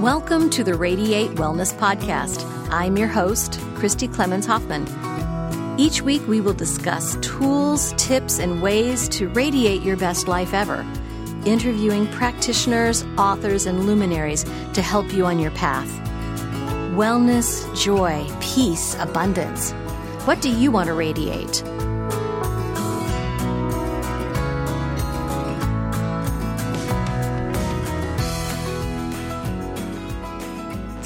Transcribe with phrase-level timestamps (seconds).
[0.00, 2.44] Welcome to the Radiate Wellness Podcast.
[2.70, 4.86] I'm your host, Christy Clemens Hoffman.
[5.80, 10.84] Each week, we will discuss tools, tips, and ways to radiate your best life ever,
[11.46, 15.88] interviewing practitioners, authors, and luminaries to help you on your path.
[16.94, 19.72] Wellness, joy, peace, abundance.
[20.26, 21.62] What do you want to radiate?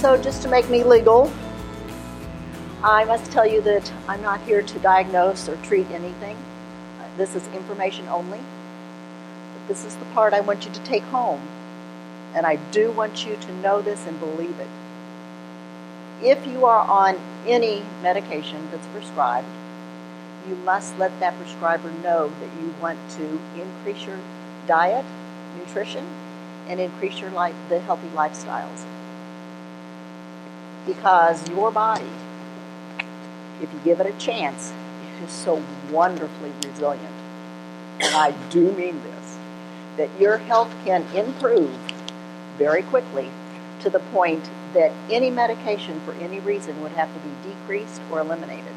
[0.00, 1.30] So, just to make me legal,
[2.82, 6.38] I must tell you that I'm not here to diagnose or treat anything.
[7.18, 8.38] This is information only.
[8.38, 11.42] But this is the part I want you to take home.
[12.34, 14.68] And I do want you to know this and believe it.
[16.22, 19.48] If you are on any medication that's prescribed,
[20.48, 24.18] you must let that prescriber know that you want to increase your
[24.66, 25.04] diet,
[25.58, 26.06] nutrition,
[26.68, 28.86] and increase your life, the healthy lifestyles
[30.86, 32.10] because your body,
[33.60, 34.72] if you give it a chance,
[35.22, 37.14] is so wonderfully resilient.
[38.00, 39.38] And I do mean this
[39.96, 41.70] that your health can improve
[42.56, 43.28] very quickly
[43.80, 48.20] to the point that any medication for any reason would have to be decreased or
[48.20, 48.72] eliminated.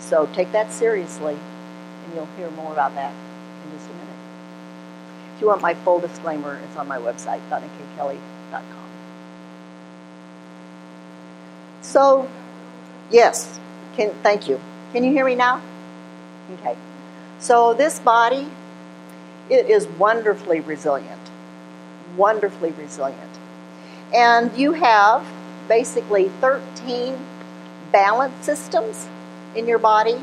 [0.00, 3.14] So take that seriously, and you'll hear more about that
[3.64, 4.08] in just a minute.
[5.34, 8.85] If you want my full disclaimer, it's on my website, donnikkelly.com.
[11.86, 12.28] So,
[13.12, 13.60] yes,
[13.96, 14.60] can thank you.
[14.92, 15.62] Can you hear me now?
[16.54, 16.76] Okay.
[17.38, 18.48] So this body,
[19.48, 21.20] it is wonderfully resilient,
[22.16, 23.38] wonderfully resilient,
[24.12, 25.24] and you have
[25.68, 27.16] basically 13
[27.92, 29.06] balance systems
[29.54, 30.18] in your body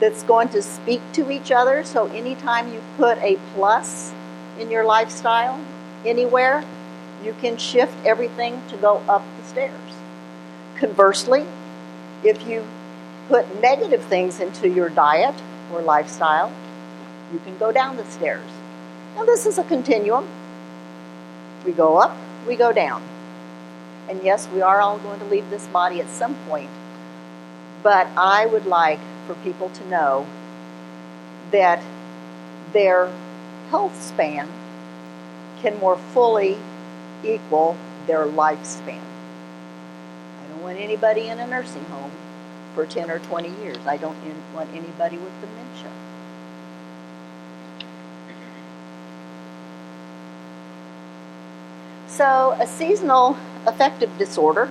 [0.00, 1.84] that's going to speak to each other.
[1.84, 4.12] So anytime you put a plus
[4.58, 5.58] in your lifestyle
[6.04, 6.64] anywhere,
[7.24, 9.87] you can shift everything to go up the stairs.
[10.78, 11.44] Conversely,
[12.22, 12.64] if you
[13.28, 15.34] put negative things into your diet
[15.72, 16.52] or lifestyle,
[17.32, 18.48] you can go down the stairs.
[19.16, 20.28] Now, this is a continuum.
[21.66, 22.16] We go up,
[22.46, 23.02] we go down.
[24.08, 26.70] And yes, we are all going to leave this body at some point.
[27.82, 30.26] But I would like for people to know
[31.50, 31.82] that
[32.72, 33.12] their
[33.70, 34.48] health span
[35.60, 36.56] can more fully
[37.24, 39.07] equal their lifespan
[40.78, 42.12] anybody in a nursing home
[42.74, 43.78] for 10 or 20 years.
[43.86, 44.16] I don't
[44.54, 45.90] want anybody with dementia.
[52.06, 54.70] So, a seasonal affective disorder,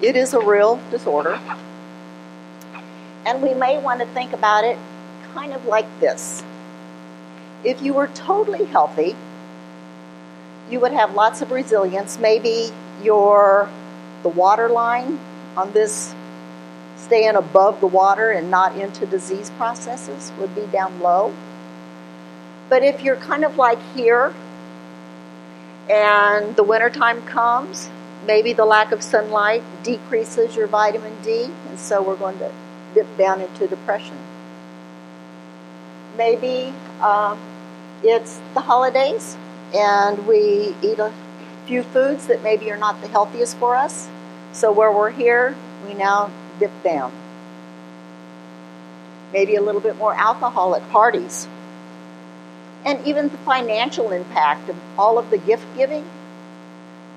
[0.00, 1.38] it is a real disorder.
[3.26, 4.78] And we may want to think about it
[5.34, 6.42] kind of like this.
[7.64, 9.16] If you were totally healthy,
[10.70, 12.18] you would have lots of resilience.
[12.18, 12.70] Maybe
[13.02, 13.68] your
[14.24, 15.20] the water line
[15.56, 16.12] on this
[16.96, 21.32] staying above the water and not into disease processes would be down low.
[22.68, 24.34] But if you're kind of like here
[25.88, 27.90] and the wintertime comes,
[28.26, 32.50] maybe the lack of sunlight decreases your vitamin D, and so we're going to
[32.94, 34.16] dip down into depression.
[36.16, 37.36] Maybe uh,
[38.02, 39.36] it's the holidays
[39.74, 41.12] and we eat a
[41.66, 44.08] few foods that maybe are not the healthiest for us,
[44.54, 45.54] so where we're here,
[45.86, 46.30] we now
[46.60, 47.12] dip down.
[49.32, 51.48] Maybe a little bit more alcohol at parties.
[52.84, 56.04] and even the financial impact of all of the gift giving,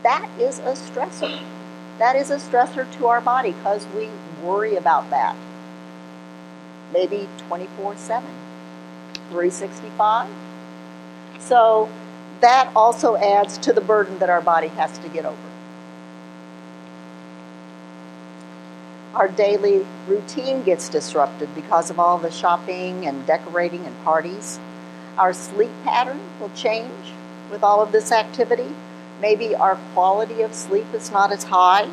[0.04, 1.42] that is a stressor.
[2.00, 4.10] That is a stressor to our body because we
[4.44, 5.36] worry about that.
[6.94, 8.30] Maybe 24 7,
[9.30, 10.30] 365.
[11.40, 11.90] So
[12.42, 15.47] that also adds to the burden that our body has to get over.
[19.18, 24.60] Our daily routine gets disrupted because of all the shopping and decorating and parties.
[25.18, 27.14] Our sleep pattern will change
[27.50, 28.76] with all of this activity.
[29.20, 31.90] Maybe our quality of sleep is not as high.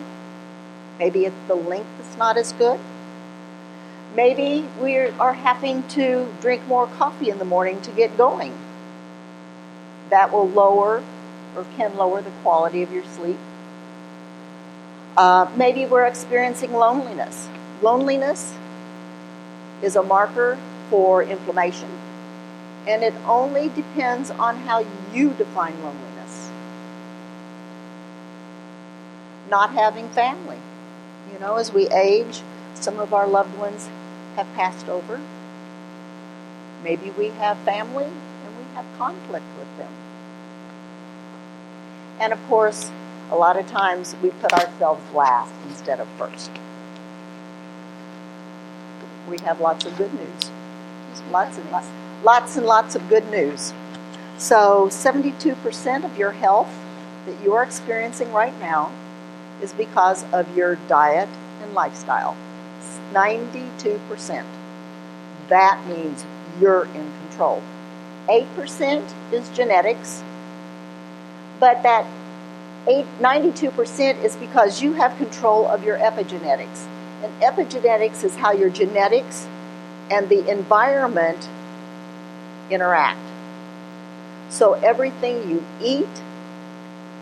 [0.98, 2.78] Maybe the length is not as good.
[4.14, 8.52] Maybe we are having to drink more coffee in the morning to get going.
[10.10, 11.02] That will lower
[11.56, 13.38] or can lower the quality of your sleep.
[15.16, 17.48] Uh, maybe we're experiencing loneliness.
[17.82, 18.54] Loneliness
[19.80, 20.58] is a marker
[20.90, 21.88] for inflammation,
[22.88, 26.50] and it only depends on how you define loneliness.
[29.48, 30.58] Not having family.
[31.32, 32.42] You know, as we age,
[32.74, 33.88] some of our loved ones
[34.34, 35.20] have passed over.
[36.82, 39.92] Maybe we have family and we have conflict with them.
[42.20, 42.90] And of course,
[43.30, 46.50] a lot of times we put ourselves last instead of first.
[49.28, 50.50] We have lots of good news.
[51.30, 51.88] Lots and lots,
[52.22, 53.72] lots and lots of good news.
[54.36, 56.68] So, 72% of your health
[57.26, 58.90] that you are experiencing right now
[59.62, 61.28] is because of your diet
[61.62, 62.36] and lifestyle.
[63.12, 64.44] 92%.
[65.48, 66.24] That means
[66.60, 67.62] you're in control.
[68.28, 70.22] 8% is genetics,
[71.60, 72.06] but that
[72.86, 76.86] 8, 92% is because you have control of your epigenetics.
[77.22, 79.46] And epigenetics is how your genetics
[80.10, 81.48] and the environment
[82.70, 83.18] interact.
[84.50, 86.22] So everything you eat,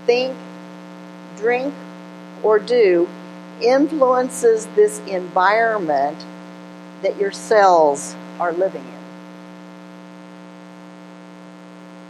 [0.04, 0.36] think,
[1.36, 1.72] drink,
[2.42, 3.08] or do
[3.60, 6.24] influences this environment
[7.02, 9.02] that your cells are living in.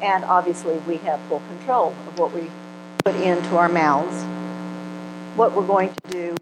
[0.02, 2.50] And obviously, we have full control of what we
[3.04, 4.22] put into our mouths,
[5.36, 6.36] what we're going to do.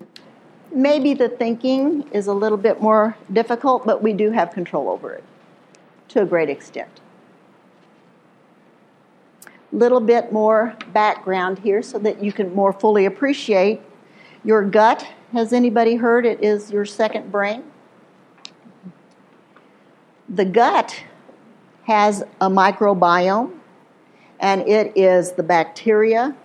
[0.72, 5.12] Maybe the thinking is a little bit more difficult, but we do have control over
[5.12, 5.24] it
[6.08, 7.00] to a great extent.
[9.72, 13.80] Little bit more background here so that you can more fully appreciate
[14.44, 15.06] your gut.
[15.32, 17.62] Has anybody heard it is your second brain?
[20.28, 21.04] The gut
[21.84, 23.58] has a microbiome,
[24.38, 26.36] and it is the bacteria,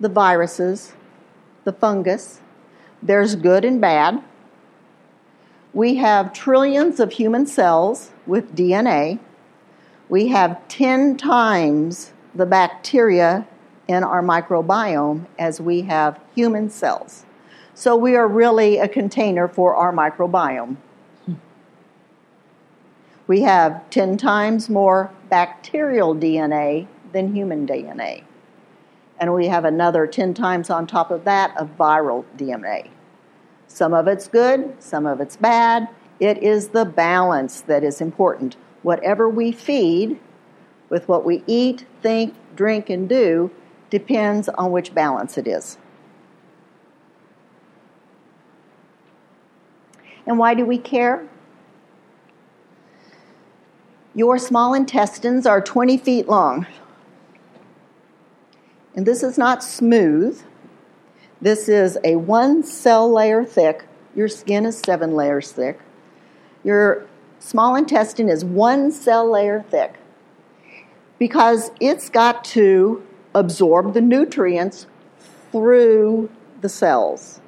[0.00, 0.92] the viruses,
[1.64, 2.40] the fungus.
[3.02, 4.22] There's good and bad.
[5.72, 9.18] We have trillions of human cells with DNA.
[10.08, 13.46] We have 10 times the bacteria
[13.88, 17.24] in our microbiome as we have human cells.
[17.74, 20.76] So we are really a container for our microbiome.
[23.26, 28.22] We have 10 times more bacterial DNA than human DNA
[29.18, 32.90] and we have another 10 times on top of that of viral DNA.
[33.66, 35.88] Some of it's good, some of it's bad.
[36.20, 38.56] It is the balance that is important.
[38.82, 40.18] Whatever we feed
[40.88, 43.50] with what we eat, think, drink, and do
[43.90, 45.78] depends on which balance it is.
[50.26, 51.26] And why do we care?
[54.14, 56.66] Your small intestines are 20 feet long.
[58.96, 60.42] And this is not smooth.
[61.40, 63.84] This is a one cell layer thick.
[64.14, 65.78] Your skin is seven layers thick.
[66.64, 67.06] Your
[67.38, 69.96] small intestine is one cell layer thick
[71.18, 74.86] because it's got to absorb the nutrients
[75.52, 76.30] through
[76.62, 77.40] the cells.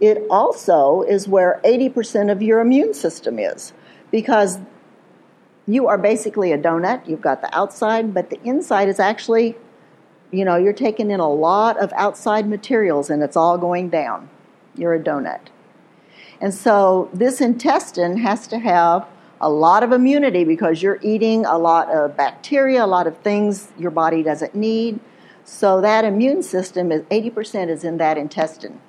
[0.00, 3.72] It also is where 80% of your immune system is
[4.10, 4.58] because
[5.68, 7.06] you are basically a donut.
[7.06, 9.54] You've got the outside, but the inside is actually,
[10.30, 14.30] you know, you're taking in a lot of outside materials and it's all going down.
[14.74, 15.40] You're a donut.
[16.40, 19.06] And so this intestine has to have
[19.42, 23.68] a lot of immunity because you're eating a lot of bacteria, a lot of things
[23.78, 24.98] your body doesn't need.
[25.44, 28.80] So that immune system is 80% is in that intestine.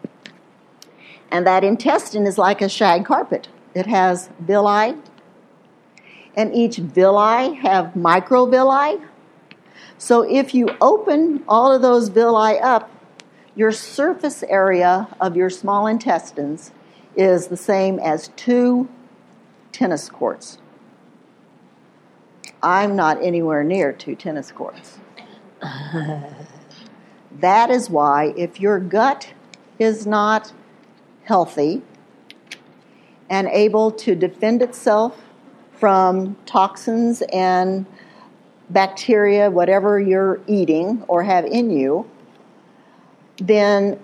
[1.30, 3.50] And that intestine is like a shag carpet.
[3.76, 4.96] It has villi,
[6.36, 9.02] and each villi have microvilli.
[9.98, 12.90] So if you open all of those villi up,
[13.56, 16.72] your surface area of your small intestines
[17.16, 18.88] is the same as two
[19.72, 20.60] tennis courts.
[22.62, 25.00] I'm not anywhere near two tennis courts.
[27.40, 29.34] that is why, if your gut
[29.78, 30.54] is not
[31.24, 31.82] healthy
[33.30, 35.22] and able to defend itself
[35.80, 37.86] from toxins and
[38.70, 42.10] bacteria, whatever you're eating or have in you,
[43.38, 44.00] then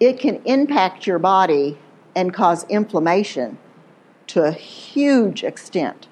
[0.00, 1.78] it can impact your body
[2.14, 3.58] and cause inflammation
[4.26, 6.08] to a huge extent.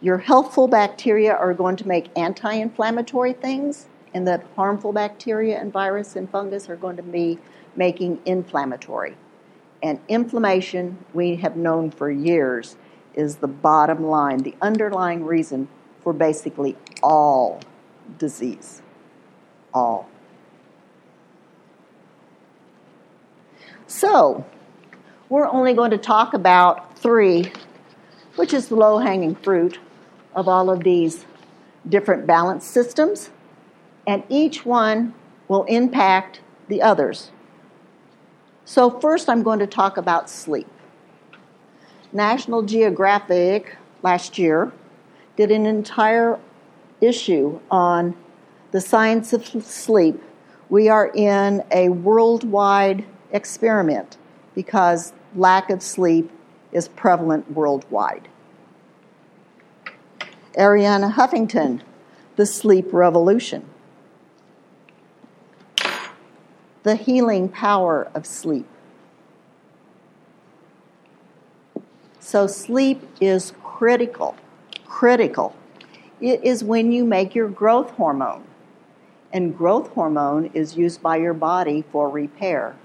[0.00, 5.72] Your healthful bacteria are going to make anti inflammatory things, and the harmful bacteria and
[5.72, 7.38] virus and fungus are going to be
[7.76, 9.16] making inflammatory.
[9.82, 12.76] And inflammation, we have known for years,
[13.14, 15.68] is the bottom line, the underlying reason
[16.02, 17.60] for basically all
[18.18, 18.82] disease.
[19.74, 20.08] All.
[23.86, 24.44] So,
[25.28, 27.52] we're only going to talk about three,
[28.36, 29.78] which is the low hanging fruit
[30.34, 31.26] of all of these
[31.88, 33.30] different balance systems,
[34.06, 35.14] and each one
[35.48, 37.30] will impact the others.
[38.64, 40.71] So, first, I'm going to talk about sleep.
[42.12, 44.70] National Geographic last year
[45.36, 46.38] did an entire
[47.00, 48.14] issue on
[48.70, 50.22] the science of sleep.
[50.68, 54.18] We are in a worldwide experiment
[54.54, 56.30] because lack of sleep
[56.72, 58.28] is prevalent worldwide.
[60.58, 61.80] Arianna Huffington,
[62.36, 63.64] The Sleep Revolution.
[66.82, 68.66] The Healing Power of Sleep.
[72.24, 74.36] So, sleep is critical,
[74.86, 75.56] critical.
[76.20, 78.44] It is when you make your growth hormone,
[79.32, 82.76] and growth hormone is used by your body for repair.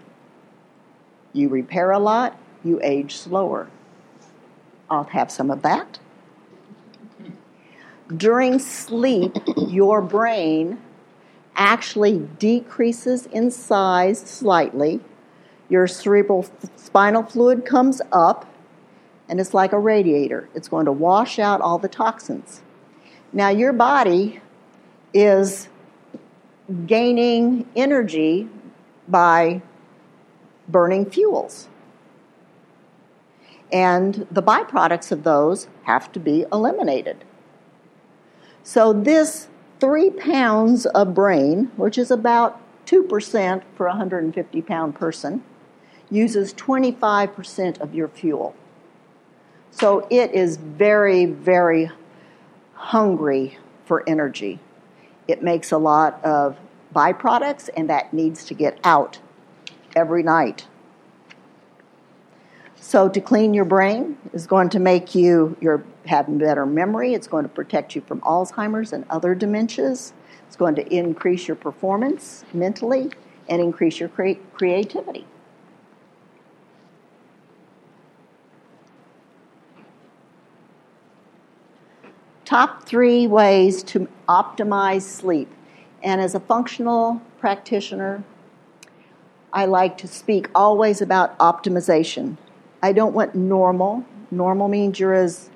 [1.33, 3.69] You repair a lot, you age slower.
[4.89, 5.99] I'll have some of that.
[8.17, 10.79] During sleep, your brain
[11.55, 14.99] actually decreases in size slightly.
[15.69, 18.51] Your cerebral spinal fluid comes up,
[19.29, 20.49] and it's like a radiator.
[20.55, 22.61] It's going to wash out all the toxins.
[23.33, 24.41] Now, your body
[25.13, 25.69] is
[26.85, 28.47] gaining energy
[29.07, 29.61] by
[30.67, 31.67] burning fuels.
[33.71, 37.25] And the byproducts of those have to be eliminated.
[38.63, 39.47] So, this
[39.79, 45.43] three pounds of brain, which is about 2% for a 150 pound person,
[46.09, 48.55] uses 25% of your fuel.
[49.79, 51.91] So, it is very, very
[52.73, 54.59] hungry for energy.
[55.27, 56.57] It makes a lot of
[56.95, 59.19] byproducts, and that needs to get out
[59.95, 60.65] every night.
[62.75, 67.13] So to clean your brain is going to make you your have better memory.
[67.13, 70.13] It's going to protect you from Alzheimer's and other dementias.
[70.47, 73.11] It's going to increase your performance mentally
[73.49, 75.25] and increase your cre- creativity.
[82.47, 85.51] Top three ways to optimize sleep.
[86.01, 88.23] And as a functional practitioner,
[89.51, 92.37] I like to speak always about optimization.
[92.81, 94.05] I don't want normal.
[94.31, 95.49] Normal means you're as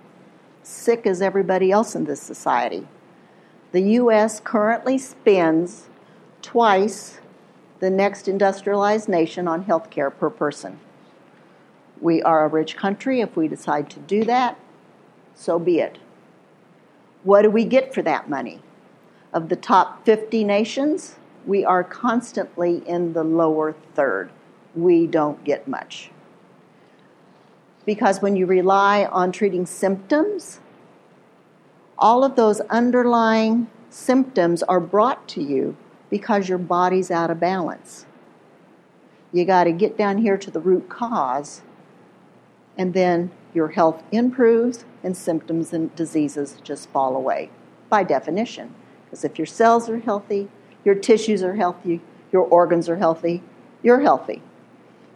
[0.63, 2.85] sick as everybody else in this society.
[3.71, 4.41] The U.S.
[4.41, 5.87] currently spends
[6.41, 7.21] twice
[7.79, 10.77] the next industrialized nation on health care per person.
[12.01, 13.21] We are a rich country.
[13.21, 14.59] If we decide to do that,
[15.33, 15.97] so be it.
[17.23, 18.61] What do we get for that money?
[19.33, 24.31] Of the top 50 nations, we are constantly in the lower third.
[24.75, 26.11] We don't get much.
[27.85, 30.59] Because when you rely on treating symptoms,
[31.97, 35.75] all of those underlying symptoms are brought to you
[36.09, 38.05] because your body's out of balance.
[39.31, 41.61] You got to get down here to the root cause,
[42.77, 47.49] and then your health improves and symptoms and diseases just fall away
[47.89, 48.73] by definition.
[49.05, 50.49] Because if your cells are healthy,
[50.85, 53.43] your tissues are healthy, your organs are healthy,
[53.83, 54.41] you're healthy.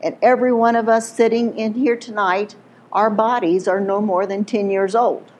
[0.01, 2.55] And every one of us sitting in here tonight,
[2.91, 5.31] our bodies are no more than 10 years old.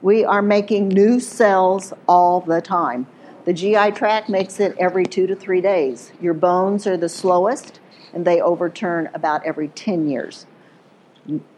[0.00, 3.08] We are making new cells all the time.
[3.44, 6.12] The GI tract makes it every two to three days.
[6.20, 7.80] Your bones are the slowest,
[8.12, 10.46] and they overturn about every 10 years.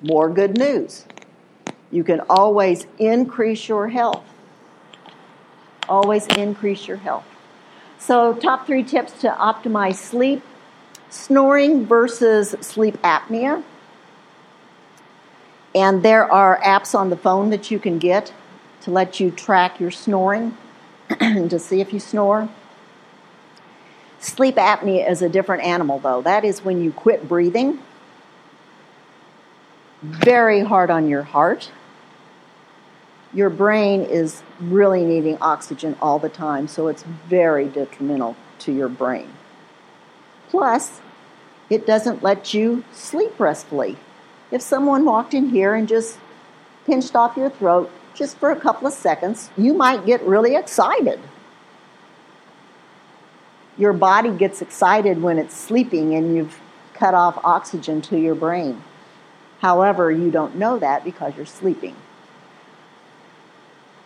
[0.02, 1.04] More good news.
[1.90, 4.24] You can always increase your health
[5.90, 7.26] always increase your health.
[7.98, 10.42] So, top three tips to optimize sleep
[11.10, 13.62] snoring versus sleep apnea.
[15.74, 18.32] And there are apps on the phone that you can get
[18.82, 20.56] to let you track your snoring
[21.18, 22.48] to see if you snore.
[24.20, 26.22] Sleep apnea is a different animal, though.
[26.22, 27.80] That is when you quit breathing.
[30.02, 31.71] Very hard on your heart.
[33.35, 38.88] Your brain is really needing oxygen all the time, so it's very detrimental to your
[38.88, 39.28] brain.
[40.49, 41.00] Plus,
[41.69, 43.97] it doesn't let you sleep restfully.
[44.50, 46.19] If someone walked in here and just
[46.87, 51.21] pinched off your throat just for a couple of seconds, you might get really excited.
[53.78, 56.59] Your body gets excited when it's sleeping and you've
[56.95, 58.83] cut off oxygen to your brain.
[59.61, 61.95] However, you don't know that because you're sleeping.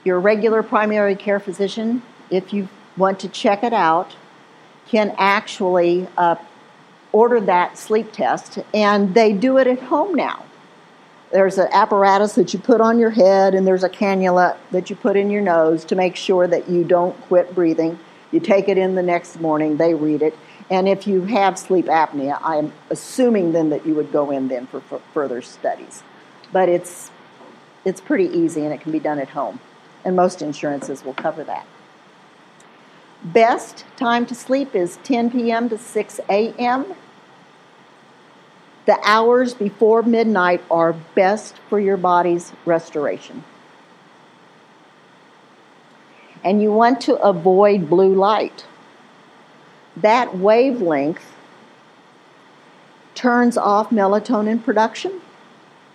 [0.04, 4.16] Your regular primary care physician, if you want to check it out,
[4.86, 6.36] can actually uh,
[7.12, 10.44] order that sleep test, and they do it at home now.
[11.30, 14.96] There's an apparatus that you put on your head, and there's a cannula that you
[14.96, 17.98] put in your nose to make sure that you don't quit breathing.
[18.30, 20.36] You take it in the next morning, they read it,
[20.70, 24.66] and if you have sleep apnea, I'm assuming then that you would go in then
[24.66, 26.02] for, for further studies.
[26.52, 27.10] But it's
[27.84, 29.60] it's pretty easy and it can be done at home,
[30.04, 31.66] and most insurances will cover that.
[33.22, 35.68] Best time to sleep is 10 p.m.
[35.68, 36.94] to 6 a.m.
[38.86, 43.44] The hours before midnight are best for your body's restoration.
[46.42, 48.66] And you want to avoid blue light.
[49.96, 51.32] That wavelength
[53.14, 55.20] turns off melatonin production,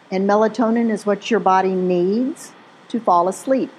[0.10, 2.52] and melatonin is what your body needs
[2.88, 3.72] to fall asleep.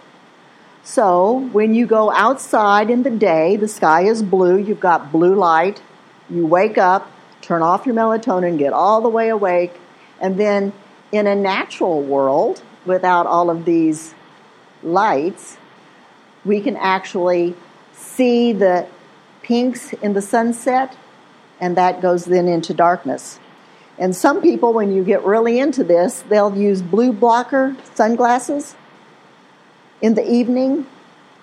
[0.83, 5.35] So, when you go outside in the day, the sky is blue, you've got blue
[5.35, 5.83] light,
[6.29, 7.11] you wake up,
[7.41, 9.73] turn off your melatonin, get all the way awake,
[10.21, 10.73] and then
[11.13, 14.15] in a natural world, without all of these
[14.83, 15.57] lights,
[16.45, 17.55] we can actually
[17.93, 18.87] see the
[19.43, 20.97] pinks in the sunset,
[21.61, 23.39] and that goes then into darkness.
[23.99, 28.75] And some people, when you get really into this, they'll use blue blocker sunglasses
[30.01, 30.87] in the evening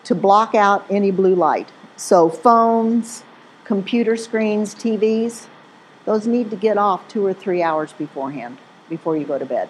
[0.05, 1.69] to block out any blue light.
[1.97, 3.23] So, phones,
[3.63, 5.47] computer screens, TVs,
[6.05, 8.57] those need to get off two or three hours beforehand,
[8.89, 9.69] before you go to bed.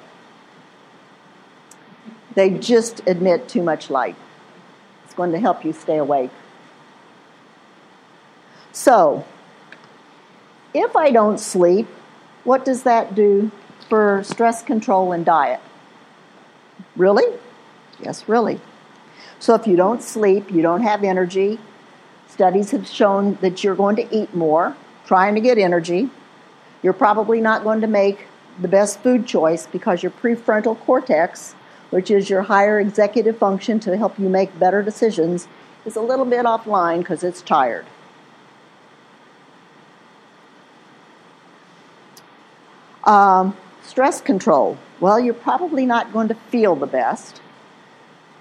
[2.36, 4.16] They just emit too much light.
[5.04, 6.30] It's going to help you stay awake.
[8.72, 9.26] So,
[10.74, 11.88] if I don't sleep,
[12.44, 13.52] what does that do
[13.90, 15.60] for stress control and diet?
[16.96, 17.26] Really?
[18.00, 18.60] Yes, really.
[19.40, 21.60] So if you don't sleep, you don't have energy.
[22.28, 24.76] Studies have shown that you're going to eat more,
[25.06, 26.10] trying to get energy.
[26.84, 28.28] You're probably not going to make
[28.62, 31.54] the best food choice because your prefrontal cortex,
[31.90, 35.48] which is your higher executive function to help you make better decisions,
[35.86, 37.86] is a little bit offline because it's tired.
[43.08, 44.78] Um, stress control.
[45.00, 47.42] Well, you're probably not going to feel the best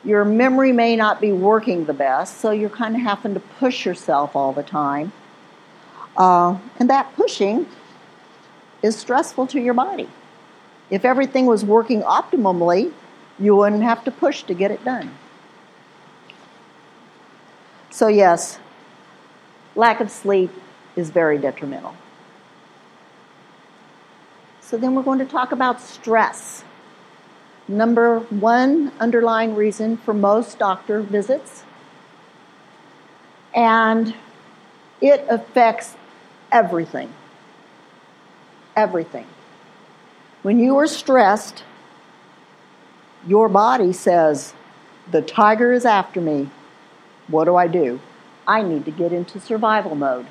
[0.06, 3.84] your memory may not be working the best, so you're kind of having to push
[3.84, 5.12] yourself all the time.
[6.16, 7.66] Uh, and that pushing
[8.82, 10.08] is stressful to your body.
[10.90, 12.92] If everything was working optimally,
[13.38, 15.10] you wouldn't have to push to get it done.
[17.90, 18.60] So, yes,
[19.74, 20.52] lack of sleep
[20.94, 21.96] is very detrimental.
[24.66, 26.64] So, then we're going to talk about stress
[27.68, 31.62] number one underlying reason for most doctor visits.
[33.54, 34.14] And
[35.00, 35.96] it affects
[36.50, 37.12] everything.
[38.74, 39.26] Everything.
[40.42, 41.62] When you are stressed,
[43.24, 44.52] your body says,
[45.10, 46.50] The tiger is after me.
[47.28, 48.00] What do I do?
[48.46, 50.26] I need to get into survival mode.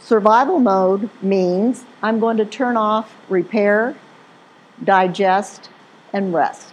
[0.00, 3.94] Survival mode means I'm going to turn off repair,
[4.82, 5.68] digest,
[6.12, 6.72] and rest.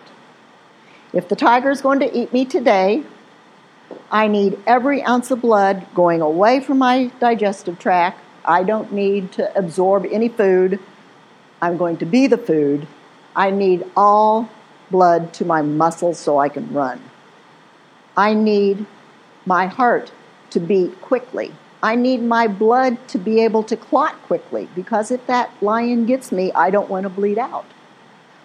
[1.14, 3.04] If the tiger is going to eat me today,
[4.10, 8.20] I need every ounce of blood going away from my digestive tract.
[8.46, 10.80] I don't need to absorb any food.
[11.62, 12.88] I'm going to be the food.
[13.36, 14.50] I need all
[14.90, 17.02] blood to my muscles so I can run.
[18.16, 18.86] I need
[19.46, 20.12] my heart
[20.52, 21.54] to beat quickly.
[21.84, 26.32] I need my blood to be able to clot quickly because if that lion gets
[26.32, 27.66] me, I don't want to bleed out.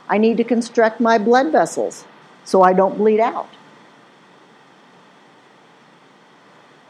[0.08, 2.04] I need to constrict my blood vessels
[2.44, 3.48] so I don't bleed out.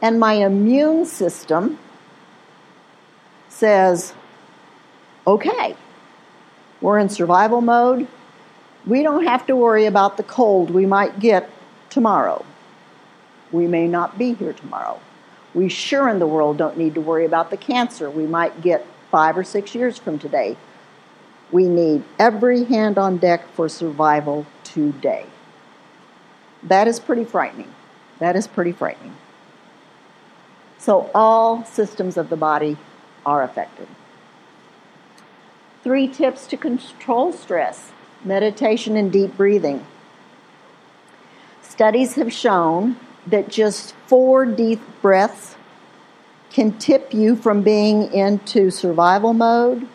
[0.01, 1.79] And my immune system
[3.47, 4.13] says,
[5.25, 5.77] okay,
[6.81, 8.07] we're in survival mode.
[8.85, 11.49] We don't have to worry about the cold we might get
[11.89, 12.43] tomorrow.
[13.53, 14.99] We may not be here tomorrow.
[15.53, 18.85] We sure in the world don't need to worry about the cancer we might get
[19.11, 20.57] five or six years from today.
[21.51, 25.27] We need every hand on deck for survival today.
[26.63, 27.71] That is pretty frightening.
[28.19, 29.15] That is pretty frightening.
[30.79, 32.77] So, all systems of the body
[33.25, 33.87] are affected.
[35.83, 37.91] Three tips to control stress
[38.25, 39.85] meditation and deep breathing.
[41.61, 45.55] Studies have shown that just four deep breaths
[46.49, 49.87] can tip you from being into survival mode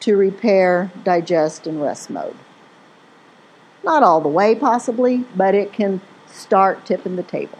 [0.00, 2.36] to repair, digest, and rest mode.
[3.82, 7.58] Not all the way, possibly, but it can start tipping the table.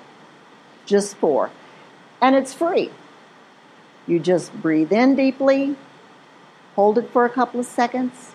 [0.85, 1.51] Just four.
[2.21, 2.91] And it's free.
[4.07, 5.77] You just breathe in deeply,
[6.75, 8.33] hold it for a couple of seconds,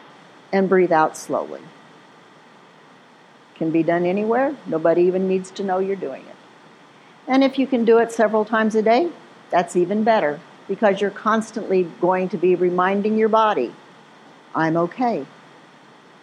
[0.52, 1.62] and breathe out slowly.
[3.56, 4.56] Can be done anywhere.
[4.66, 6.36] Nobody even needs to know you're doing it.
[7.28, 9.12] And if you can do it several times a day,
[9.50, 13.74] that's even better because you're constantly going to be reminding your body
[14.54, 15.26] I'm okay.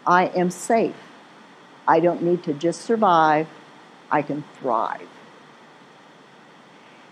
[0.07, 0.95] I am safe.
[1.87, 3.49] I don't need to just survive,
[4.11, 5.09] I can thrive.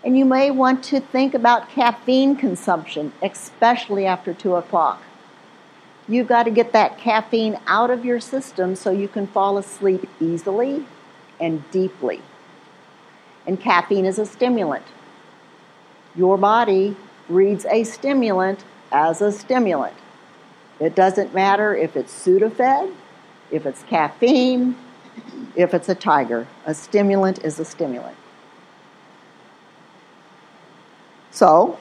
[0.03, 5.01] And you may want to think about caffeine consumption, especially after 2 o'clock.
[6.07, 10.07] You've got to get that caffeine out of your system so you can fall asleep
[10.21, 10.85] easily
[11.39, 12.21] and deeply.
[13.47, 14.85] And caffeine is a stimulant.
[16.15, 16.95] Your body
[17.29, 19.95] reads a stimulant as a stimulant.
[20.79, 22.93] It doesn't matter if it's Sudafed,
[23.49, 24.75] if it's caffeine,
[25.55, 26.47] if it's a tiger.
[26.65, 28.17] A stimulant is a stimulant.
[31.31, 31.79] So,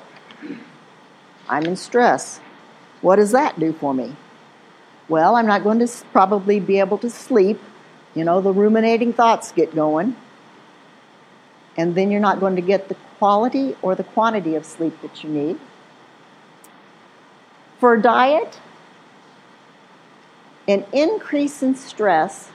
[1.48, 2.40] I'm in stress.
[3.00, 4.14] What does that do for me?
[5.08, 7.60] Well, I'm not going to probably be able to sleep.
[8.14, 10.16] You know, the ruminating thoughts get going.
[11.76, 15.22] And then you're not going to get the quality or the quantity of sleep that
[15.22, 15.60] you need.
[17.78, 18.58] For diet,
[20.66, 22.50] an increase in stress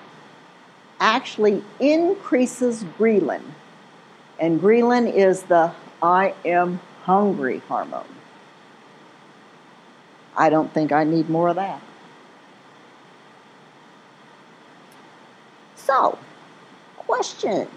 [1.00, 3.44] actually increases ghrelin.
[4.40, 8.06] And ghrelin is the I am hungry hormone.
[10.36, 11.82] I don't think I need more of that.
[15.76, 16.18] So,
[16.98, 17.68] question.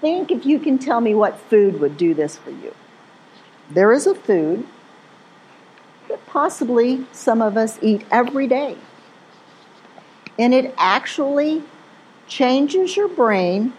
[0.00, 2.74] Think if you can tell me what food would do this for you.
[3.70, 4.66] There is a food
[6.08, 8.76] that possibly some of us eat every day.
[10.38, 11.62] And it actually
[12.28, 13.72] changes your brain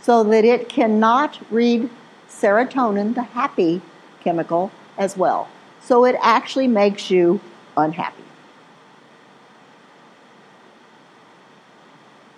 [0.00, 1.90] so that it cannot read
[2.28, 3.82] serotonin, the happy
[4.20, 5.48] chemical, as well.
[5.82, 7.40] So it actually makes you
[7.76, 8.24] unhappy.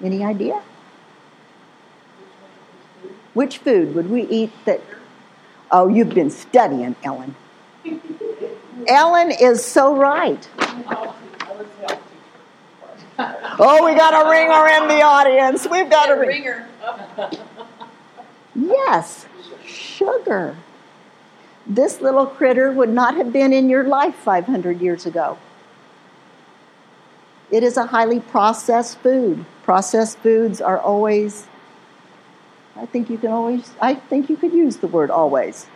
[0.02, 0.62] Any idea?
[3.34, 4.80] Which food would we eat that?
[5.70, 7.36] Oh, you've been studying, Ellen.
[8.88, 10.48] Ellen is so right.
[13.18, 15.66] Oh, we got a ringer in the audience.
[15.70, 16.66] We've got a ringer.
[18.54, 19.26] Yes,
[19.64, 20.56] sugar.
[21.66, 25.38] This little critter would not have been in your life 500 years ago.
[27.50, 29.44] It is a highly processed food.
[29.62, 31.46] Processed foods are always,
[32.80, 35.66] I think you can always, I think you could use the word always,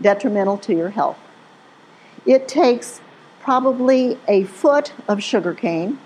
[0.00, 1.18] detrimental to your health.
[2.24, 3.02] It takes
[3.40, 5.98] probably a foot of sugar cane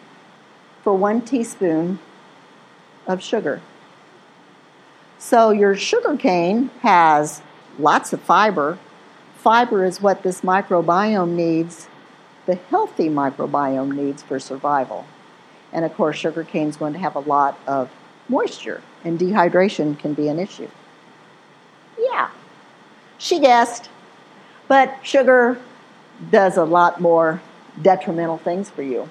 [0.83, 2.01] for one teaspoon
[3.07, 3.61] of sugar.
[5.19, 7.41] So your sugar cane has
[7.79, 8.79] lots of fiber.
[9.37, 11.87] Fiber is what this microbiome needs,
[12.47, 15.07] the healthy microbiome needs for survival.
[15.73, 17.89] And of course, sugar cane is going to have a lot of
[18.29, 20.69] moisture, and dehydration can be an issue.
[21.99, 22.31] Yeah,
[23.19, 23.89] she guessed.
[24.69, 25.59] But sugar
[26.31, 27.43] does a lot more
[27.81, 29.11] detrimental things for you.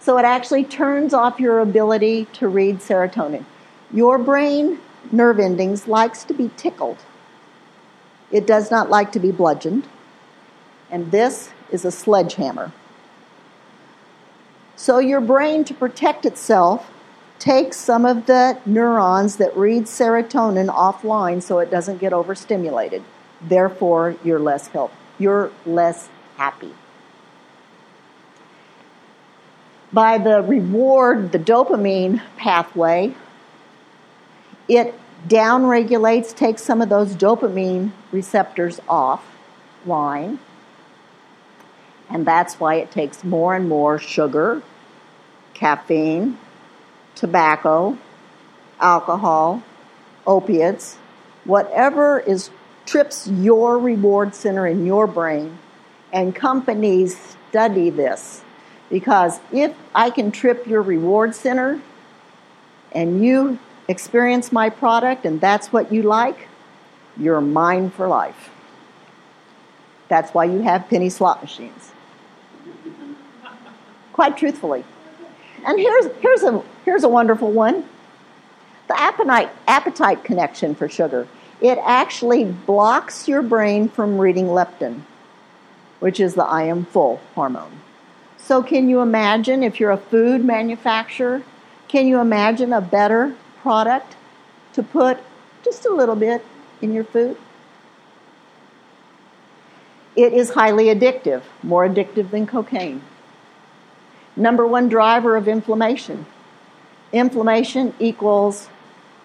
[0.00, 3.44] So it actually turns off your ability to read serotonin.
[3.92, 6.98] Your brain nerve endings likes to be tickled.
[8.30, 9.86] It does not like to be bludgeoned.
[10.90, 12.72] And this is a sledgehammer.
[14.76, 16.90] So your brain to protect itself
[17.42, 23.02] takes some of the neurons that read serotonin offline so it doesn't get overstimulated.
[23.40, 26.74] Therefore, you're less healthy you're less happy.
[29.92, 33.14] By the reward, the dopamine pathway,
[34.68, 34.94] it
[35.28, 40.38] downregulates, takes some of those dopamine receptors offline.
[42.08, 44.62] And that's why it takes more and more sugar,
[45.54, 46.38] caffeine,
[47.14, 47.96] tobacco,
[48.80, 49.62] alcohol,
[50.26, 50.96] opiates,
[51.44, 52.50] whatever is
[52.86, 55.58] trips your reward center in your brain.
[56.12, 58.42] And companies study this
[58.90, 61.80] because if I can trip your reward center
[62.92, 66.48] and you experience my product and that's what you like,
[67.16, 68.50] you're mine for life.
[70.08, 71.92] That's why you have penny slot machines.
[74.12, 74.84] Quite truthfully.
[75.66, 77.84] And here's, here's, a, here's a wonderful one
[78.88, 81.26] the appetite, appetite connection for sugar.
[81.60, 85.02] It actually blocks your brain from reading leptin,
[86.00, 87.80] which is the I am full hormone.
[88.36, 91.42] So, can you imagine if you're a food manufacturer,
[91.86, 94.16] can you imagine a better product
[94.72, 95.18] to put
[95.64, 96.44] just a little bit
[96.80, 97.36] in your food?
[100.16, 103.02] It is highly addictive, more addictive than cocaine.
[104.34, 106.26] Number one driver of inflammation.
[107.12, 108.68] Inflammation equals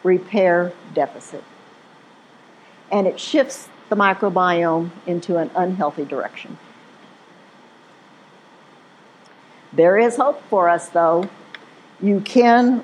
[0.04, 1.44] repair deficit.
[2.92, 6.58] And it shifts the microbiome into an unhealthy direction.
[9.74, 11.30] There is hope for us, though.
[12.02, 12.84] You can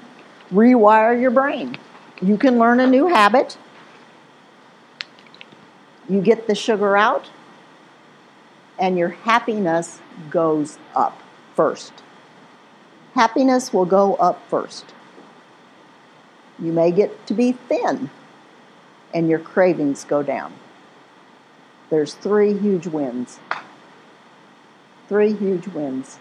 [0.51, 1.77] rewire your brain.
[2.21, 3.57] You can learn a new habit.
[6.09, 7.29] You get the sugar out,
[8.77, 11.21] and your happiness goes up
[11.55, 12.02] first.
[13.13, 14.85] Happiness will go up first.
[16.59, 18.09] You may get to be thin,
[19.13, 20.53] and your cravings go down.
[21.89, 23.39] There's three huge wins.
[25.09, 26.17] Three huge wins.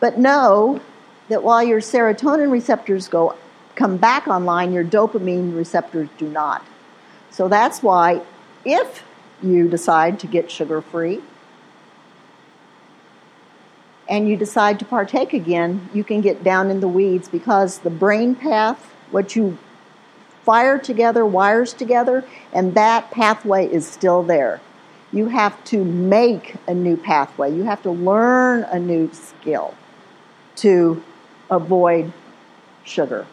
[0.00, 0.80] But know
[1.28, 3.34] that while your serotonin receptors go
[3.74, 6.64] come back online, your dopamine receptors do not.
[7.30, 8.22] So that's why
[8.64, 9.04] if
[9.42, 11.20] you decide to get sugar free
[14.08, 17.90] and you decide to partake again, you can get down in the weeds because the
[17.90, 19.58] brain path, what you
[20.44, 24.60] fire together, wires together, and that pathway is still there.
[25.12, 27.54] You have to make a new pathway.
[27.54, 29.74] You have to learn a new skill
[30.56, 31.02] to
[31.50, 32.12] avoid
[32.84, 33.26] sugar.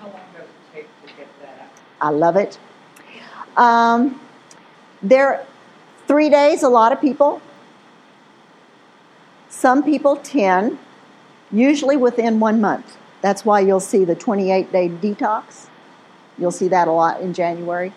[0.00, 1.70] How long does it take to get that?
[2.00, 2.58] I love it.
[3.56, 4.20] Um,
[5.02, 5.46] there,
[6.06, 7.40] three days, a lot of people.
[9.56, 10.78] Some people 10,
[11.50, 12.98] usually within one month.
[13.22, 15.68] That's why you'll see the 28 day detox.
[16.36, 17.94] You'll see that a lot in January.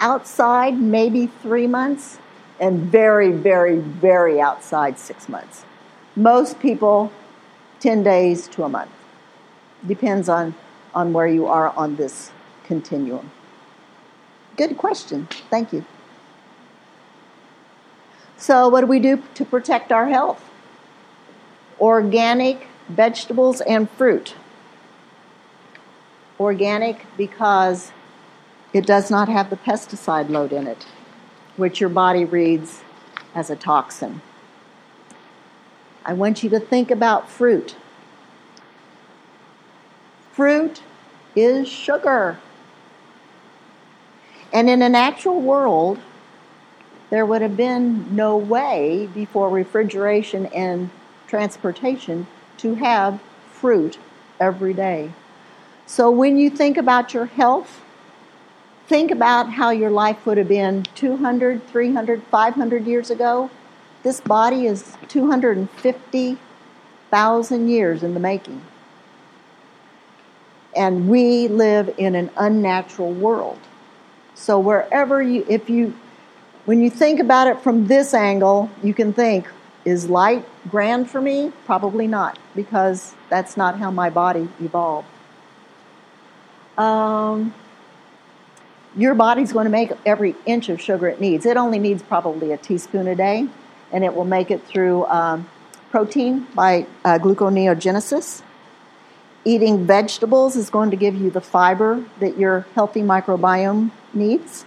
[0.00, 2.18] Outside, maybe three months,
[2.58, 5.66] and very, very, very outside, six months.
[6.16, 7.12] Most people
[7.80, 8.90] 10 days to a month.
[9.86, 10.54] Depends on,
[10.94, 12.30] on where you are on this
[12.64, 13.30] continuum.
[14.56, 15.28] Good question.
[15.50, 15.84] Thank you.
[18.38, 20.42] So, what do we do to protect our health?
[21.80, 24.34] Organic vegetables and fruit.
[26.38, 27.92] Organic because
[28.72, 30.86] it does not have the pesticide load in it,
[31.56, 32.82] which your body reads
[33.34, 34.20] as a toxin.
[36.04, 37.76] I want you to think about fruit.
[40.32, 40.82] Fruit
[41.34, 42.38] is sugar.
[44.52, 45.98] And in a natural world,
[47.10, 50.90] there would have been no way before refrigeration and
[51.26, 52.26] transportation
[52.58, 53.98] to have fruit
[54.40, 55.12] every day.
[55.86, 57.82] So when you think about your health,
[58.86, 63.50] think about how your life would have been 200, 300, 500 years ago
[64.04, 68.60] this body is 250,000 years in the making.
[70.76, 73.58] And we live in an unnatural world.
[74.34, 75.94] So wherever you, if you,
[76.66, 79.48] when you think about it from this angle, you can think,
[79.84, 81.52] is light grand for me?
[81.66, 85.08] Probably not, because that's not how my body evolved.
[86.78, 87.54] Um,
[88.96, 91.46] your body's going to make every inch of sugar it needs.
[91.46, 93.48] It only needs probably a teaspoon a day
[93.92, 95.48] and it will make it through um,
[95.90, 98.42] protein by uh, gluconeogenesis.
[99.44, 104.64] Eating vegetables is going to give you the fiber that your healthy microbiome needs.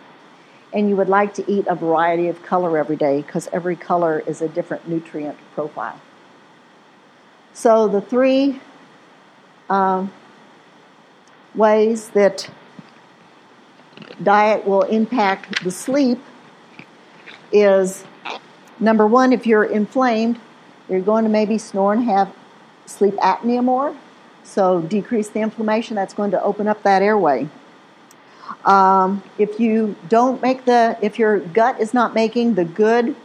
[0.78, 4.24] And you would like to eat a variety of color every day because every color
[4.26, 6.00] is a different nutrient profile.
[7.54, 8.62] So, the three
[9.70, 10.14] um,
[11.56, 12.50] ways that
[14.24, 16.20] diet will impact the sleep
[17.52, 18.06] is
[18.80, 20.40] Number one, if you're inflamed,
[20.88, 22.34] you're going to maybe snore and have
[22.86, 23.96] sleep apnea more.
[24.44, 25.96] So decrease the inflammation.
[25.96, 27.50] That's going to open up that airway.
[28.66, 33.16] Um, if you don't make the, if your gut is not making the good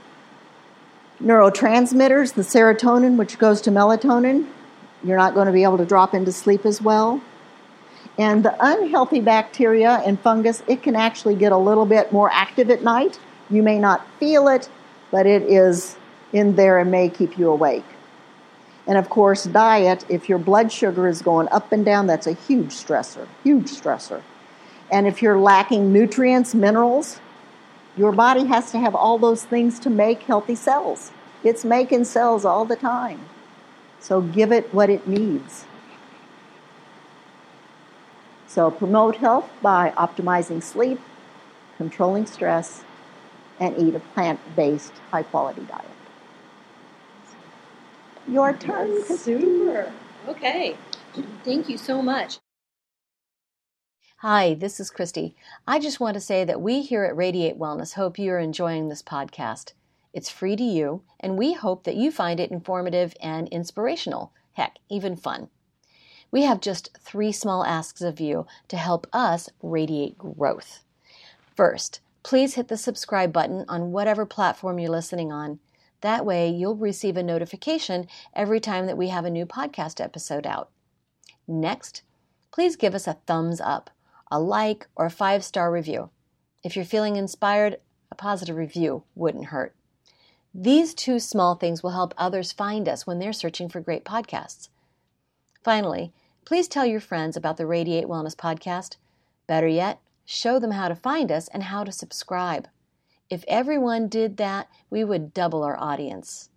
[1.23, 4.49] Neurotransmitters, the serotonin, which goes to melatonin,
[5.05, 7.21] you're not going to be able to drop into sleep as well.
[8.19, 12.71] And the unhealthy bacteria and fungus, it can actually get a little bit more active
[12.71, 13.21] at night.
[13.51, 14.69] You may not feel it,
[15.11, 15.97] but it is
[16.33, 17.85] in there and may keep you awake.
[18.87, 22.33] And of course, diet, if your blood sugar is going up and down, that's a
[22.33, 24.23] huge stressor, huge stressor.
[24.93, 27.19] And if you're lacking nutrients, minerals,
[27.97, 31.11] your body has to have all those things to make healthy cells.
[31.43, 33.21] It's making cells all the time.
[34.01, 35.65] So give it what it needs.
[38.47, 41.01] So promote health by optimizing sleep,
[41.79, 42.85] controlling stress,
[43.59, 45.87] and eat a plant based, high quality diet.
[48.29, 49.03] Your turn.
[49.05, 49.91] Super.
[50.29, 50.77] Okay.
[51.45, 52.42] Thank you so much.
[54.23, 55.35] Hi, this is Christy.
[55.67, 59.03] I just want to say that we here at Radiate Wellness hope you're enjoying this
[59.03, 59.73] podcast.
[60.13, 64.31] It's free to you, and we hope that you find it informative and inspirational.
[64.53, 65.49] Heck, even fun.
[66.31, 70.85] We have just three small asks of you to help us radiate growth.
[71.57, 75.59] First, please hit the subscribe button on whatever platform you're listening on.
[76.01, 78.07] That way, you'll receive a notification
[78.37, 80.71] every time that we have a new podcast episode out.
[81.49, 82.03] Next,
[82.53, 83.91] please give us a thumbs up
[84.33, 86.09] a like, or a five star review.
[86.65, 87.77] If you're feeling inspired,
[88.11, 89.77] a positive review wouldn't hurt.
[90.55, 94.71] These two small things will help others find us when they're searching for great podcasts.
[95.63, 96.15] Finally,
[96.47, 98.97] please tell your friends about the Radiate Wellness podcast.
[99.47, 102.69] Better yet, show them how to find us and how to subscribe.
[103.29, 106.49] If everyone did that, we would double our audience.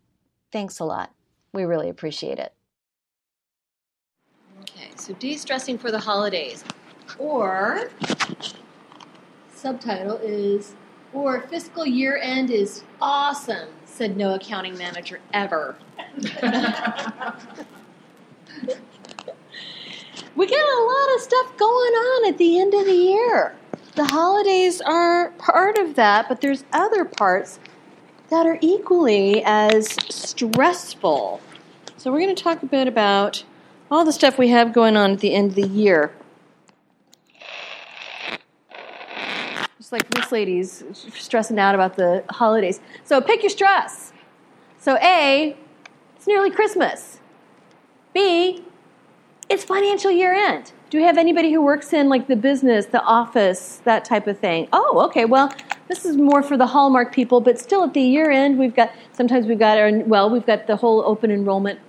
[0.49, 1.11] Thanks a lot.
[1.51, 2.53] We really appreciate it.
[4.61, 6.63] Okay, so de stressing for the holidays.
[7.17, 7.89] Or,
[9.53, 10.75] subtitle is,
[11.13, 15.75] or fiscal year end is awesome, said no accounting manager ever.
[20.35, 23.55] we get a lot of stuff going on at the end of the year.
[23.95, 27.59] The holidays are part of that, but there's other parts
[28.29, 31.39] that are equally as stressful.
[31.97, 33.43] So, we're going to talk a bit about
[33.89, 36.11] all the stuff we have going on at the end of the year.
[39.85, 42.79] Just like this lady's stressing out about the holidays.
[43.03, 44.13] So pick your stress.
[44.79, 45.55] So A,
[46.15, 47.19] it's nearly Christmas.
[48.11, 48.65] B,
[49.47, 50.71] it's financial year end.
[50.89, 54.39] Do we have anybody who works in like the business, the office, that type of
[54.39, 54.67] thing?
[54.73, 55.25] Oh, okay.
[55.25, 55.53] Well,
[55.87, 58.91] this is more for the Hallmark people, but still at the year end, we've got
[59.11, 61.79] sometimes we've got our well, we've got the whole open enrollment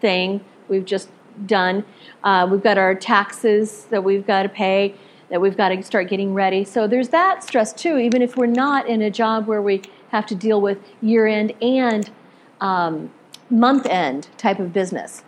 [0.00, 1.08] thing we've just
[1.46, 1.84] done.
[2.24, 4.96] Uh, we've got our taxes that we've got to pay
[5.30, 6.64] that we've got to start getting ready.
[6.64, 10.26] So there's that stress too, even if we're not in a job where we have
[10.26, 12.10] to deal with year end and
[12.60, 13.10] um,
[13.50, 15.22] month end type of business.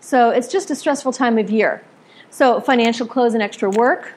[0.00, 1.84] So it's just a stressful time of year.
[2.30, 4.14] So financial close and extra work,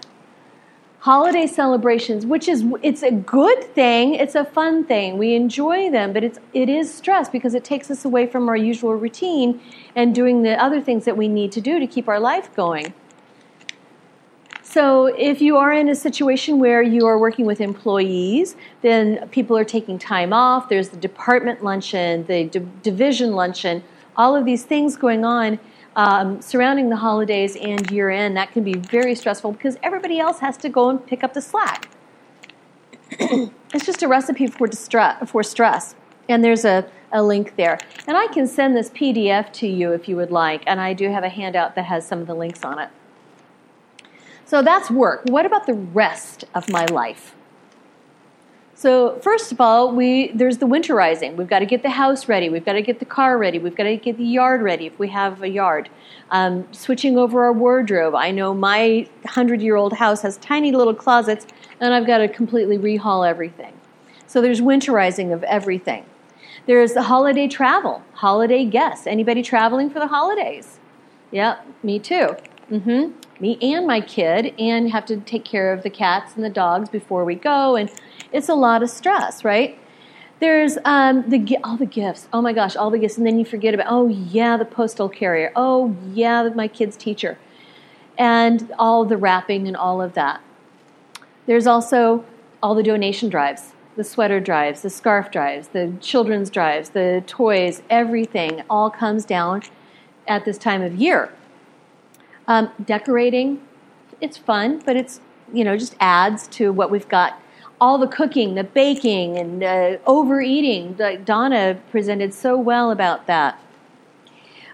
[0.99, 5.17] holiday celebrations, which is it's a good thing, it's a fun thing.
[5.17, 8.57] We enjoy them, but it's it is stress because it takes us away from our
[8.57, 9.61] usual routine
[9.95, 12.93] and doing the other things that we need to do to keep our life going.
[14.75, 19.57] So, if you are in a situation where you are working with employees, then people
[19.57, 20.67] are taking time off.
[20.67, 23.85] There's the department luncheon, the d- division luncheon,
[24.17, 25.59] all of these things going on
[25.95, 28.35] um, surrounding the holidays and year end.
[28.35, 31.41] That can be very stressful because everybody else has to go and pick up the
[31.41, 31.89] slack.
[33.11, 35.95] it's just a recipe for, distress, for stress.
[36.27, 37.79] And there's a, a link there.
[38.07, 40.63] And I can send this PDF to you if you would like.
[40.67, 42.89] And I do have a handout that has some of the links on it.
[44.45, 45.23] So that's work.
[45.25, 47.35] What about the rest of my life?
[48.75, 51.35] So first of all, we there's the winterizing.
[51.35, 52.49] We've got to get the house ready.
[52.49, 53.57] We've got to get the car ready.
[53.57, 55.89] We've got to get the yard ready if we have a yard.
[56.29, 58.13] Um, switching over our wardrobe.
[58.13, 61.47] I know my hundred-year-old house has tiny little closets,
[61.79, 63.73] and I've got to completely rehaul everything.
[64.27, 66.05] So there's winterizing of everything.
[66.67, 69.07] There's the holiday travel, holiday guests.
[69.07, 70.79] Anybody traveling for the holidays?
[71.31, 72.35] Yep, me too.
[72.69, 76.49] Mm-hmm me and my kid and have to take care of the cats and the
[76.49, 77.91] dogs before we go and
[78.31, 79.79] it's a lot of stress right?
[80.39, 82.27] There's um, the all the gifts.
[82.33, 83.17] Oh my gosh all the gifts.
[83.17, 85.51] And then you forget about oh yeah the postal carrier.
[85.55, 87.37] Oh yeah my kid's teacher.
[88.17, 90.41] And all the wrapping and all of that.
[91.45, 92.25] There's also
[92.61, 97.81] all the donation drives the sweater drives the scarf drives the children's drives the toys
[97.89, 99.61] everything all comes down
[100.27, 101.31] at this time of year
[102.47, 103.61] um, decorating,
[104.21, 105.19] it's fun, but it's
[105.53, 107.39] you know just adds to what we've got
[107.79, 110.95] all the cooking, the baking, and overeating.
[110.97, 113.59] Like Donna presented so well about that.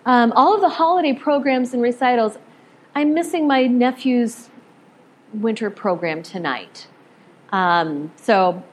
[0.06, 2.38] Um, all of the holiday programs and recitals.
[2.94, 4.50] I'm missing my nephew's
[5.34, 6.88] winter program tonight.
[7.52, 8.64] Um, so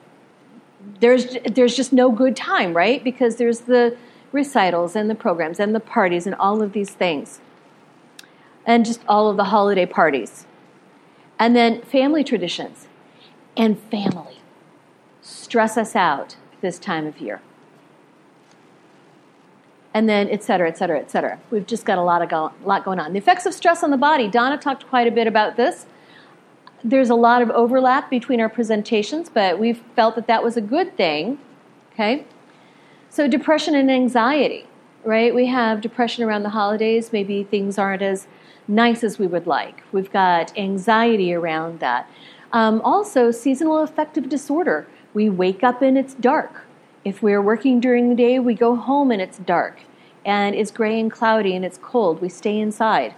[1.01, 3.03] there's there's just no good time, right?
[3.03, 3.97] Because there's the
[4.33, 7.41] recitals and the programs and the parties and all of these things.
[8.69, 10.47] And just all of the holiday parties.
[11.39, 12.87] And then family traditions
[13.57, 14.43] and family
[15.23, 17.41] stress us out this time of year.
[19.95, 21.41] And then, et cetera, et cetera, et cetera.
[21.51, 23.13] We've just got a lot, of go- lot going on.
[23.13, 24.29] The effects of stress on the body.
[24.29, 25.87] Donna talked quite a bit about this.
[26.85, 30.61] There's a lot of overlap between our presentations, but we've felt that that was a
[30.61, 31.39] good thing.
[31.93, 32.27] Okay?
[33.09, 34.67] So, depression and anxiety,
[35.05, 35.35] right?
[35.35, 37.13] We have depression around the holidays.
[37.13, 38.29] Maybe things aren't as
[38.69, 39.83] nice as we would like.
[39.93, 42.09] We've got anxiety around that.
[42.53, 44.87] Um, also, seasonal affective disorder.
[45.15, 46.67] We wake up and it's dark.
[47.05, 49.81] If we're working during the day, we go home and it's dark
[50.25, 52.21] and it's gray and cloudy and it's cold.
[52.21, 53.15] We stay inside.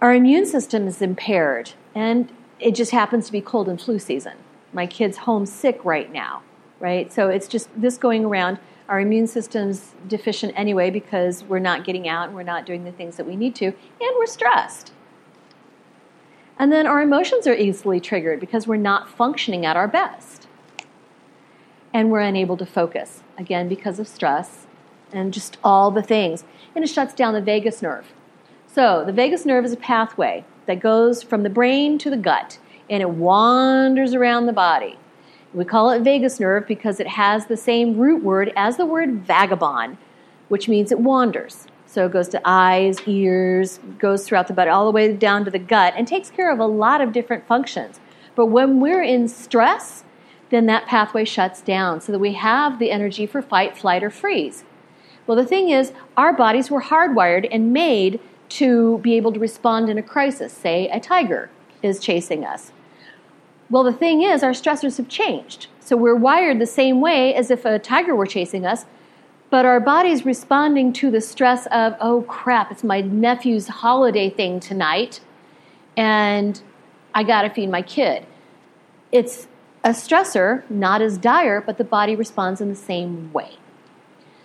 [0.00, 4.34] Our immune system is impaired and it just happens to be cold and flu season.
[4.72, 6.42] My kid's homesick right now,
[6.80, 7.12] right?
[7.12, 8.58] So it's just this going around.
[8.88, 12.92] Our immune system's deficient anyway because we're not getting out and we're not doing the
[12.92, 14.92] things that we need to, and we're stressed.
[16.58, 20.46] And then our emotions are easily triggered because we're not functioning at our best.
[21.94, 24.66] And we're unable to focus, again, because of stress
[25.12, 26.44] and just all the things.
[26.74, 28.12] And it shuts down the vagus nerve.
[28.66, 32.58] So, the vagus nerve is a pathway that goes from the brain to the gut
[32.88, 34.98] and it wanders around the body.
[35.54, 39.26] We call it vagus nerve because it has the same root word as the word
[39.26, 39.98] vagabond,
[40.48, 41.66] which means it wanders.
[41.86, 45.50] So it goes to eyes, ears, goes throughout the body, all the way down to
[45.50, 48.00] the gut, and takes care of a lot of different functions.
[48.34, 50.04] But when we're in stress,
[50.48, 54.08] then that pathway shuts down so that we have the energy for fight, flight, or
[54.08, 54.64] freeze.
[55.26, 59.90] Well, the thing is, our bodies were hardwired and made to be able to respond
[59.90, 60.52] in a crisis.
[60.52, 61.50] Say a tiger
[61.82, 62.72] is chasing us.
[63.72, 65.68] Well, the thing is, our stressors have changed.
[65.80, 68.84] So we're wired the same way as if a tiger were chasing us,
[69.48, 74.60] but our body's responding to the stress of, oh crap, it's my nephew's holiday thing
[74.60, 75.20] tonight,
[75.96, 76.60] and
[77.14, 78.26] I gotta feed my kid.
[79.10, 79.48] It's
[79.84, 83.56] a stressor, not as dire, but the body responds in the same way.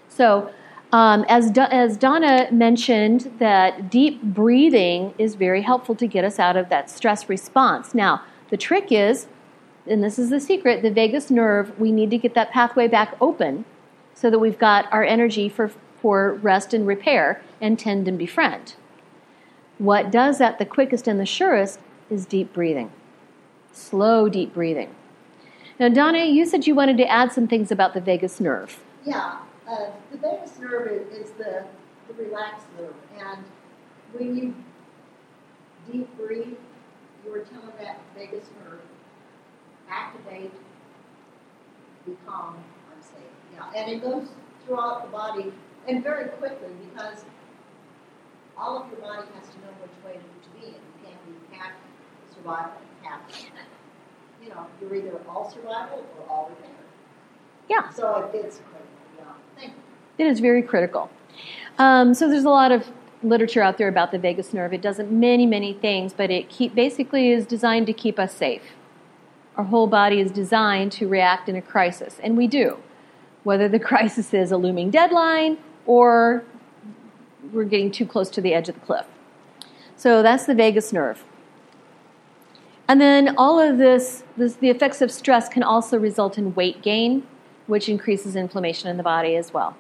[0.08, 0.52] So,
[0.94, 6.56] um, as, as Donna mentioned, that deep breathing is very helpful to get us out
[6.56, 7.94] of that stress response.
[7.94, 9.28] Now, the trick is,
[9.86, 13.16] and this is the secret, the vagus nerve, we need to get that pathway back
[13.22, 13.66] open
[14.14, 15.72] so that we've got our energy for,
[16.02, 18.76] for rest and repair and tend and befriend.
[19.78, 21.80] What does that the quickest and the surest
[22.10, 22.92] is deep breathing.
[23.72, 24.94] Slow, deep breathing.
[25.80, 28.80] Now, Donna, you said you wanted to add some things about the vagus nerve.
[29.06, 29.40] Yeah,
[29.70, 31.66] uh, the vagus nerve is, the,
[32.08, 33.44] the relaxed nerve, and
[34.14, 34.56] when you
[35.92, 36.58] deep breathe,
[37.28, 38.80] you are telling that vagus nerve,
[39.90, 40.52] activate,
[42.06, 43.14] be calm, I'm safe.
[43.54, 44.28] Yeah, and it goes
[44.66, 45.52] throughout the body
[45.88, 47.26] and very quickly because
[48.58, 50.74] all of your body has to know which way to be in.
[50.74, 51.72] You can't be half
[52.34, 52.72] survival,
[53.04, 53.22] half,
[54.42, 56.76] you know, you're either all survival or all repair.
[57.70, 57.90] Yeah.
[57.90, 58.88] So it's critical.
[59.18, 59.24] Yeah.
[59.58, 60.26] Thank you.
[60.26, 61.10] It is very critical.
[61.78, 62.90] Um, so there's a lot of
[63.24, 64.74] literature out there about the vagus nerve.
[64.74, 68.62] It does many, many things, but it keep, basically is designed to keep us safe.
[69.56, 72.78] Our whole body is designed to react in a crisis, and we do.
[73.44, 76.44] Whether the crisis is a looming deadline or
[77.52, 79.06] we're getting too close to the edge of the cliff.
[79.96, 81.24] So that's the vagus nerve.
[82.88, 86.82] And then all of this, this, the effects of stress can also result in weight
[86.82, 87.24] gain,
[87.66, 89.76] which increases inflammation in the body as well.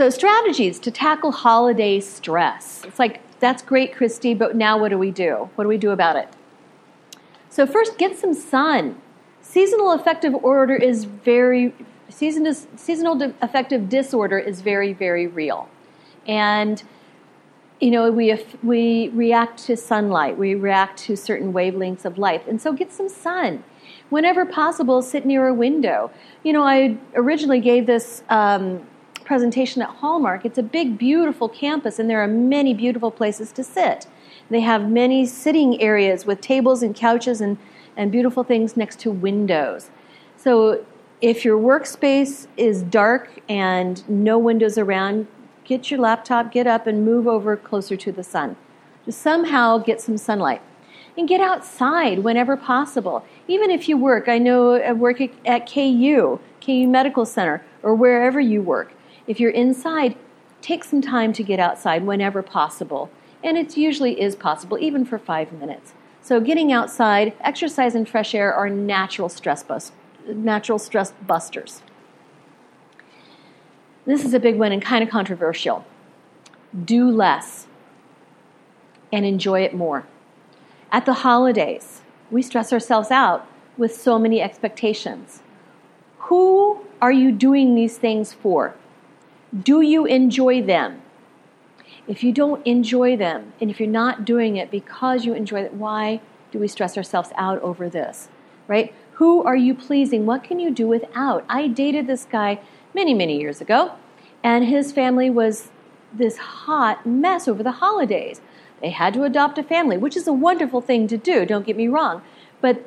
[0.00, 2.82] So, strategies to tackle holiday stress.
[2.86, 5.50] It's like, that's great, Christy, but now what do we do?
[5.56, 6.26] What do we do about it?
[7.50, 8.98] So, first, get some sun.
[9.42, 11.74] Seasonal affective order is very,
[12.08, 15.68] seasonal affective disorder is very, very real.
[16.26, 16.82] And
[17.78, 22.46] you know, we, we react to sunlight, we react to certain wavelengths of light.
[22.46, 23.64] And so get some sun.
[24.08, 26.10] Whenever possible, sit near a window.
[26.42, 28.86] You know, I originally gave this um,
[29.30, 30.44] presentation at Hallmark.
[30.44, 34.08] It's a big, beautiful campus, and there are many beautiful places to sit.
[34.50, 37.56] They have many sitting areas with tables and couches and,
[37.96, 39.88] and beautiful things next to windows.
[40.36, 40.84] So
[41.20, 45.28] if your workspace is dark and no windows around,
[45.62, 48.56] get your laptop, get up, and move over closer to the sun.
[49.04, 50.60] Just somehow get some sunlight.
[51.16, 53.24] and get outside whenever possible.
[53.46, 58.40] Even if you work, I know I work at KU, KU Medical Center, or wherever
[58.40, 58.92] you work.
[59.30, 60.16] If you're inside,
[60.60, 63.12] take some time to get outside whenever possible.
[63.44, 65.92] And it usually is possible, even for five minutes.
[66.20, 69.92] So, getting outside, exercise, and fresh air are natural stress, bust,
[70.26, 71.80] natural stress busters.
[74.04, 75.84] This is a big one and kind of controversial.
[76.84, 77.68] Do less
[79.12, 80.08] and enjoy it more.
[80.90, 82.02] At the holidays,
[82.32, 83.46] we stress ourselves out
[83.78, 85.40] with so many expectations.
[86.18, 88.74] Who are you doing these things for?
[89.58, 91.02] Do you enjoy them?
[92.06, 95.74] If you don't enjoy them, and if you're not doing it because you enjoy it,
[95.74, 96.20] why
[96.50, 98.28] do we stress ourselves out over this?
[98.68, 98.94] Right?
[99.14, 100.24] Who are you pleasing?
[100.24, 101.44] What can you do without?
[101.48, 102.60] I dated this guy
[102.94, 103.92] many, many years ago,
[104.42, 105.70] and his family was
[106.12, 108.40] this hot mess over the holidays.
[108.80, 111.76] They had to adopt a family, which is a wonderful thing to do, don't get
[111.76, 112.22] me wrong.
[112.60, 112.86] But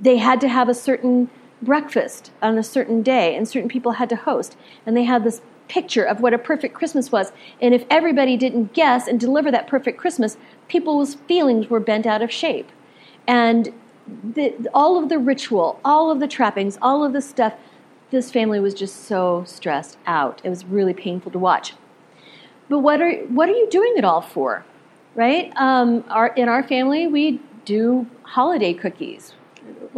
[0.00, 1.30] they had to have a certain
[1.62, 4.56] breakfast on a certain day, and certain people had to host.
[4.84, 7.32] And they had this picture of what a perfect Christmas was.
[7.60, 10.36] And if everybody didn't guess and deliver that perfect Christmas,
[10.68, 12.70] people's feelings were bent out of shape.
[13.26, 13.72] And
[14.34, 17.54] the, all of the ritual, all of the trappings, all of the stuff,
[18.10, 20.40] this family was just so stressed out.
[20.42, 21.74] It was really painful to watch.
[22.70, 24.64] But what are, what are you doing it all for?
[25.18, 25.52] right?
[25.56, 29.34] Um, our, in our family, we do holiday cookies.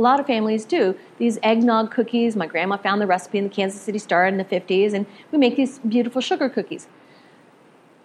[0.01, 0.97] A lot of families do.
[1.19, 4.47] These eggnog cookies, my grandma found the recipe in the Kansas City Star in the
[4.47, 6.89] 50s, and we make these beautiful sugar cookies.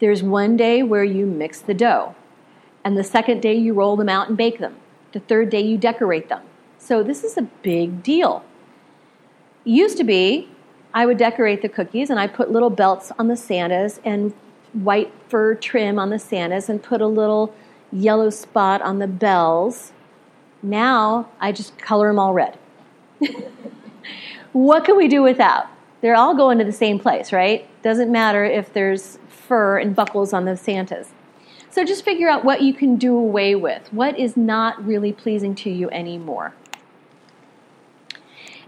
[0.01, 2.13] There's one day where you mix the dough,
[2.83, 4.75] and the second day you roll them out and bake them.
[5.13, 6.41] The third day you decorate them.
[6.79, 8.43] So this is a big deal.
[9.65, 10.49] It used to be
[10.93, 14.33] I would decorate the cookies and I put little belts on the Santas and
[14.73, 17.55] white fur trim on the Santas and put a little
[17.93, 19.93] yellow spot on the bells.
[20.65, 22.57] Now I just color them all red.
[24.51, 25.67] what can we do without?
[26.01, 27.67] They're all going to the same place, right?
[27.83, 31.11] Doesn't matter if there's fur and buckles on the Santas.
[31.69, 33.93] So just figure out what you can do away with.
[33.93, 36.55] What is not really pleasing to you anymore?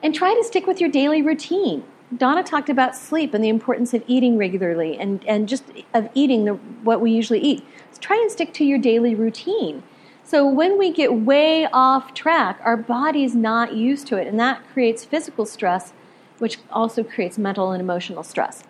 [0.03, 1.83] And try to stick with your daily routine.
[2.15, 6.45] Donna talked about sleep and the importance of eating regularly and, and just of eating
[6.45, 7.65] the, what we usually eat.
[7.91, 9.83] So try and stick to your daily routine.
[10.27, 14.61] So when we get way off track, our body's not used to it, and that
[14.73, 15.93] creates physical stress,
[16.37, 18.65] which also creates mental and emotional stress.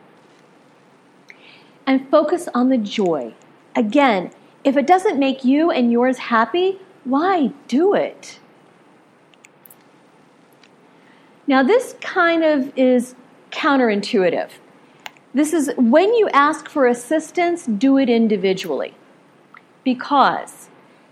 [1.87, 3.33] And focus on the joy.
[3.75, 4.29] Again,
[4.63, 8.37] if it doesn't make you and yours happy, why do it?
[11.47, 13.15] Now, this kind of is
[13.49, 14.51] counterintuitive.
[15.33, 18.93] This is when you ask for assistance, do it individually.
[19.83, 20.69] Because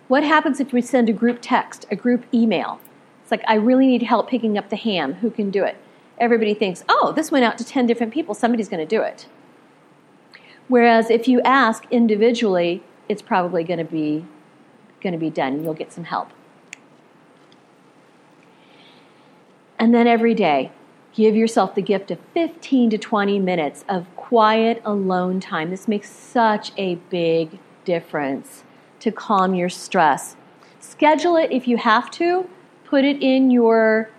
[0.08, 2.80] what happens if we send a group text, a group email?
[3.22, 5.16] It's like, I really need help picking up the ham.
[5.16, 5.78] Who can do it?
[6.18, 8.36] Everybody thinks, oh, this went out to 10 different people.
[8.36, 9.28] Somebody's going to do it.
[10.68, 14.26] Whereas if you ask individually, it's probably going to be
[15.02, 15.64] going to be done.
[15.64, 16.30] You'll get some help.
[19.78, 20.72] And then every day,
[21.16, 25.70] Give yourself the gift of 15 to 20 minutes of quiet, alone time.
[25.70, 28.66] This makes such a big difference
[29.06, 30.36] to calm your stress.
[30.80, 32.50] Schedule it if you have to,
[32.86, 34.10] put it in your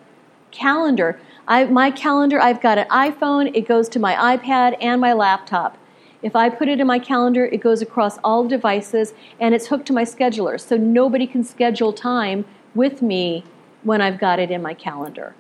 [0.53, 1.21] calendar.
[1.49, 5.77] I, my calendar, I've got an iPhone, it goes to my iPad and my laptop.
[6.23, 9.87] If I put it in my calendar, it goes across all devices and it's hooked
[9.87, 10.61] to my scheduler.
[10.61, 12.45] So nobody can schedule time
[12.77, 13.43] with me
[13.83, 15.35] when I've got it in my calendar.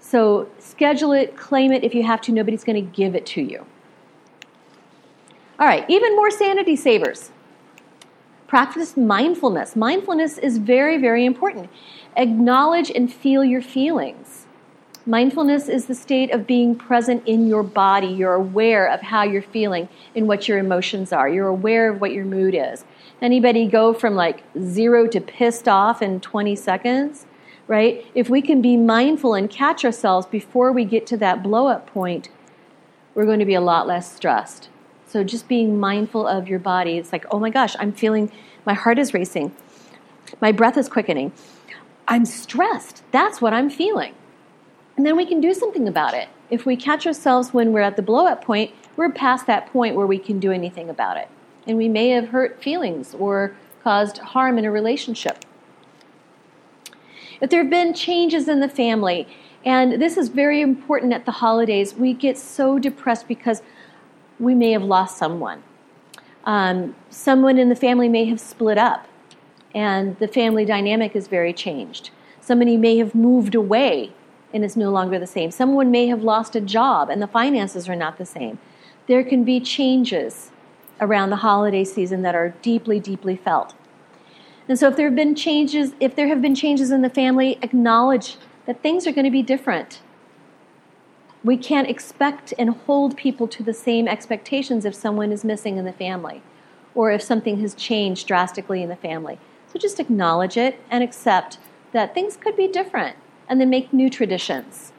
[0.00, 2.32] So schedule it, claim it if you have to.
[2.32, 3.64] Nobody's going to give it to you.
[5.60, 7.30] All right, even more sanity savers.
[8.48, 9.76] Practice mindfulness.
[9.76, 11.70] Mindfulness is very, very important.
[12.16, 14.46] Acknowledge and feel your feelings.
[15.06, 18.08] Mindfulness is the state of being present in your body.
[18.08, 21.28] You're aware of how you're feeling and what your emotions are.
[21.28, 22.84] You're aware of what your mood is.
[23.22, 27.26] Anybody go from like zero to pissed off in 20 seconds?
[27.68, 28.04] right?
[28.14, 31.86] If we can be mindful and catch ourselves before we get to that blow up
[31.86, 32.30] point,
[33.14, 34.70] we're going to be a lot less stressed.
[35.08, 36.98] So just being mindful of your body.
[36.98, 38.30] It's like, oh my gosh, I'm feeling,
[38.66, 39.54] my heart is racing,
[40.40, 41.32] my breath is quickening.
[42.06, 43.02] I'm stressed.
[43.10, 44.14] That's what I'm feeling.
[44.96, 46.28] And then we can do something about it.
[46.50, 49.94] If we catch ourselves when we're at the blow up point, we're past that point
[49.94, 51.28] where we can do anything about it.
[51.66, 53.54] And we may have hurt feelings or
[53.84, 55.44] caused harm in a relationship.
[57.40, 59.28] If there have been changes in the family,
[59.64, 63.62] and this is very important at the holidays, we get so depressed because
[64.38, 65.62] we may have lost someone.
[66.44, 69.06] Um, someone in the family may have split up,
[69.74, 72.10] and the family dynamic is very changed.
[72.40, 74.12] Somebody may have moved away
[74.52, 75.50] and it's no longer the same.
[75.50, 78.58] Someone may have lost a job and the finances are not the same.
[79.06, 80.50] There can be changes
[81.00, 83.74] around the holiday season that are deeply, deeply felt.
[84.68, 87.58] And so if there have been changes, if there have been changes in the family,
[87.62, 88.36] acknowledge
[88.66, 90.00] that things are going to be different.
[91.44, 95.84] We can't expect and hold people to the same expectations if someone is missing in
[95.84, 96.42] the family
[96.94, 99.38] or if something has changed drastically in the family.
[99.72, 101.58] So just acknowledge it and accept
[101.92, 103.16] that things could be different
[103.48, 104.92] and then make new traditions.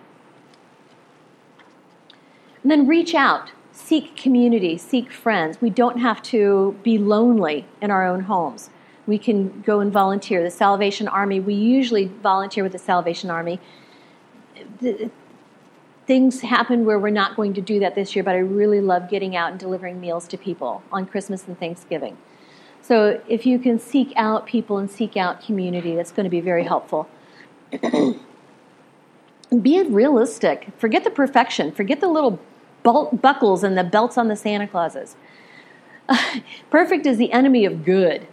[2.63, 5.61] And then reach out, seek community, seek friends.
[5.61, 8.69] We don't have to be lonely in our own homes.
[9.07, 10.43] We can go and volunteer.
[10.43, 13.59] The Salvation Army, we usually volunteer with the Salvation Army.
[16.09, 19.11] Things happen where we're not going to do that this year, but I really love
[19.11, 22.17] getting out and delivering meals to people on Christmas and Thanksgiving.
[22.81, 26.41] So if you can seek out people and seek out community, that's going to be
[26.41, 27.07] very helpful.
[29.61, 30.69] be realistic.
[30.79, 31.71] Forget the perfection.
[31.71, 32.39] Forget the little
[32.81, 35.15] buckles and the belts on the Santa Clauses.
[36.71, 38.25] perfect is the enemy of good,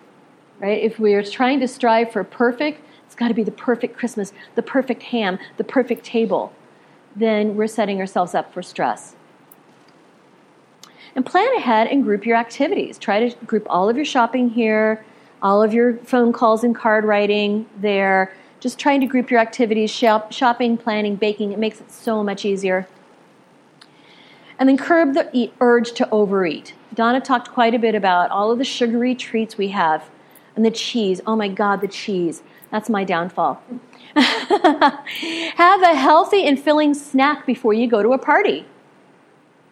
[0.61, 0.83] right?
[0.83, 4.63] If we're trying to strive for perfect, it's got to be the perfect Christmas, the
[4.63, 6.55] perfect ham, the perfect table.
[7.17, 9.17] Then we're setting ourselves up for stress.
[11.15, 12.99] And plan ahead and group your activities.
[12.99, 15.05] Try to group all of your shopping here,
[15.43, 19.91] all of your phone calls and card writing there just trying to group your activities,
[19.91, 22.89] shop, shopping, planning, baking, it makes it so much easier.
[24.59, 26.75] And then curb the eat, urge to overeat.
[26.95, 30.09] Donna talked quite a bit about all of the sugary treats we have
[30.55, 31.21] and the cheese.
[31.27, 32.43] Oh my God, the cheese.
[32.71, 33.63] That's my downfall.
[35.57, 38.65] have a healthy and filling snack before you go to a party.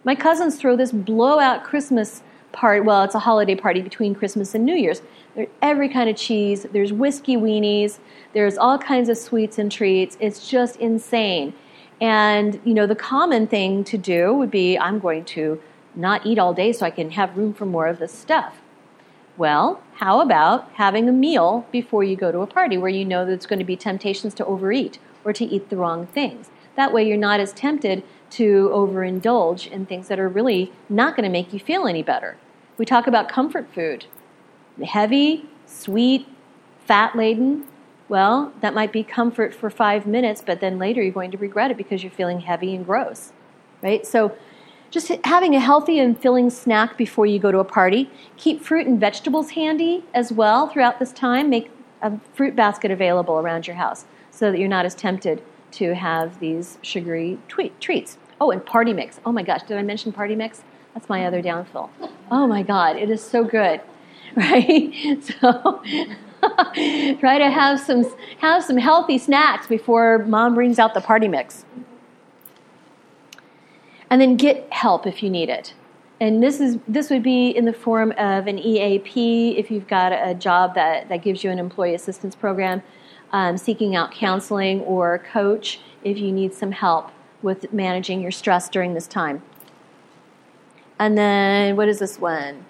[0.05, 2.23] My cousins throw this blowout Christmas
[2.53, 2.81] party.
[2.81, 5.01] Well, it's a holiday party between Christmas and New Year's.
[5.35, 6.67] There's every kind of cheese.
[6.73, 7.99] There's whiskey weenies.
[8.35, 10.19] There's all kinds of sweets and treats.
[10.21, 11.55] It's just insane.
[12.03, 15.61] And, you know, the common thing to do would be I'm going to
[15.95, 18.61] not eat all day so I can have room for more of this stuff.
[19.37, 23.25] Well, how about having a meal before you go to a party where you know
[23.25, 26.51] there's going to be temptations to overeat or to eat the wrong things?
[26.77, 31.25] That way you're not as tempted to overindulge in things that are really not going
[31.25, 32.37] to make you feel any better.
[32.79, 34.07] We talk about comfort food
[34.85, 36.27] heavy, sweet,
[36.85, 37.65] fat laden.
[38.09, 41.71] Well, that might be comfort for five minutes, but then later you're going to regret
[41.71, 43.33] it because you're feeling heavy and gross,
[43.83, 44.05] right?
[44.05, 44.37] So,
[44.95, 48.09] just having a healthy and filling snack before you go to a party.
[48.37, 51.51] Keep fruit and vegetables handy as well throughout this time.
[51.51, 51.69] Make
[52.01, 55.43] a fruit basket available around your house so that you're not as tempted
[55.73, 58.19] to have these sugary tweet, treats.
[58.41, 59.19] Oh, and party mix.
[59.27, 60.63] Oh my gosh, did I mention party mix?
[60.95, 61.91] That's my other downfall.
[62.31, 63.81] Oh my God, it is so good,
[64.37, 64.95] right?
[65.41, 65.83] So
[67.19, 68.05] try to have some
[68.39, 71.65] have some healthy snacks before mom brings out the party mix.
[74.15, 75.75] And then get help if you need it.
[76.21, 80.13] And this is this would be in the form of an EAP if you've got
[80.13, 82.85] a job that, that gives you an employee assistance program,
[83.33, 87.11] um, seeking out counseling or coach if you need some help
[87.43, 89.43] with managing your stress during this time.
[90.97, 92.67] And then what is this one?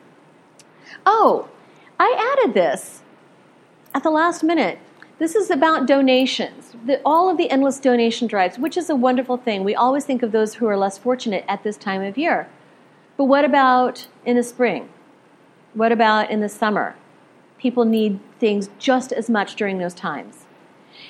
[1.05, 1.51] Oh,
[2.01, 3.03] I added this
[3.95, 4.79] at the last minute.
[5.19, 9.37] This is about donations, the, all of the endless donation drives, which is a wonderful
[9.37, 9.65] thing.
[9.65, 12.49] We always think of those who are less fortunate at this time of year.
[13.17, 14.89] But what about in the spring?
[15.73, 16.97] What about in the summer?
[17.59, 20.45] People need things just as much during those times.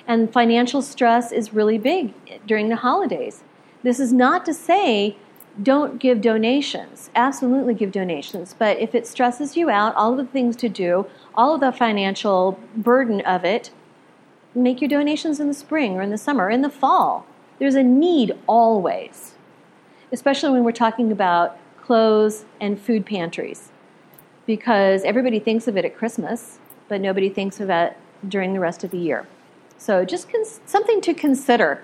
[0.07, 2.15] And financial stress is really big
[2.47, 3.43] during the holidays.
[3.83, 5.17] This is not to say
[5.63, 7.11] don't give donations.
[7.15, 8.57] Absolutely give donations.
[8.59, 11.71] But if it stresses you out, all of the things to do, all of the
[11.71, 13.71] financial burden of it,
[14.55, 17.27] make your donations in the spring or in the summer or in the fall.
[17.59, 19.35] There's a need always,
[20.13, 23.71] especially when we're talking about clothes and food pantries,
[24.47, 27.97] because everybody thinks of it at Christmas, but nobody thinks of it
[28.27, 29.27] during the rest of the year.
[29.77, 31.83] So just cons- something to consider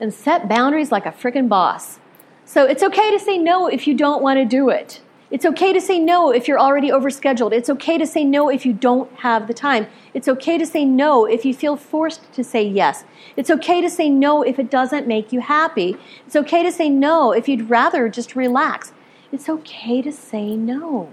[0.00, 1.98] and set boundaries like a friggin' boss.
[2.44, 5.00] So it's okay to say no if you don't want to do it.
[5.32, 7.52] It's okay to say no if you're already overscheduled.
[7.52, 9.86] It's okay to say no if you don't have the time.
[10.12, 13.04] It's okay to say no if you feel forced to say yes.
[13.34, 15.96] It's okay to say no if it doesn't make you happy.
[16.26, 18.92] It's okay to say no if you'd rather just relax.
[19.32, 21.08] It's okay to say no.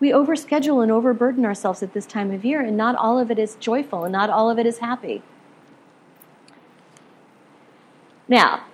[0.00, 3.38] We overschedule and overburden ourselves at this time of year, and not all of it
[3.38, 5.22] is joyful and not all of it is happy.
[8.28, 8.64] Now,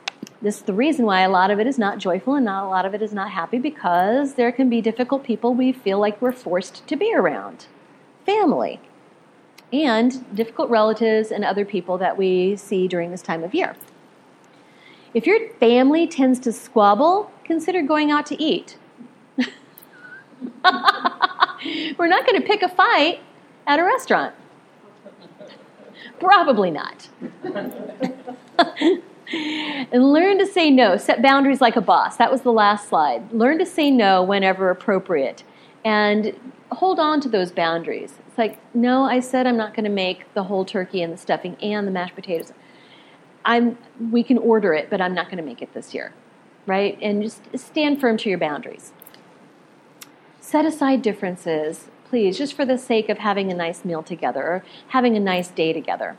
[0.43, 2.68] this is the reason why a lot of it is not joyful and not a
[2.68, 6.20] lot of it is not happy because there can be difficult people we feel like
[6.20, 7.66] we're forced to be around.
[8.24, 8.80] family
[9.72, 13.76] and difficult relatives and other people that we see during this time of year.
[15.14, 18.76] If your family tends to squabble, consider going out to eat.
[19.36, 19.47] We're
[22.09, 23.20] not going to pick a fight
[23.66, 24.34] at a restaurant.
[26.18, 27.09] Probably not.
[29.33, 30.97] and learn to say no.
[30.97, 32.16] Set boundaries like a boss.
[32.16, 33.33] That was the last slide.
[33.33, 35.45] Learn to say no whenever appropriate.
[35.85, 36.39] And
[36.72, 38.14] hold on to those boundaries.
[38.26, 41.16] It's like, no, I said I'm not going to make the whole turkey and the
[41.16, 42.53] stuffing and the mashed potatoes.
[43.45, 43.78] I'm,
[44.11, 46.12] we can order it, but I'm not going to make it this year.
[46.66, 46.99] Right?
[47.01, 48.93] And just stand firm to your boundaries.
[50.41, 54.64] Set aside differences, please, just for the sake of having a nice meal together or
[54.89, 56.18] having a nice day together.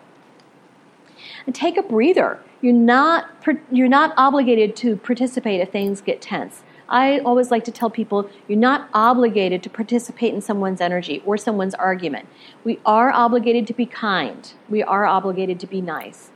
[1.45, 2.39] And take a breather.
[2.61, 3.29] You're not,
[3.71, 6.63] you're not obligated to participate if things get tense.
[6.91, 11.37] I always like to tell people you're not obligated to participate in someone's energy or
[11.37, 12.27] someone's argument.
[12.65, 16.31] We are obligated to be kind, we are obligated to be nice.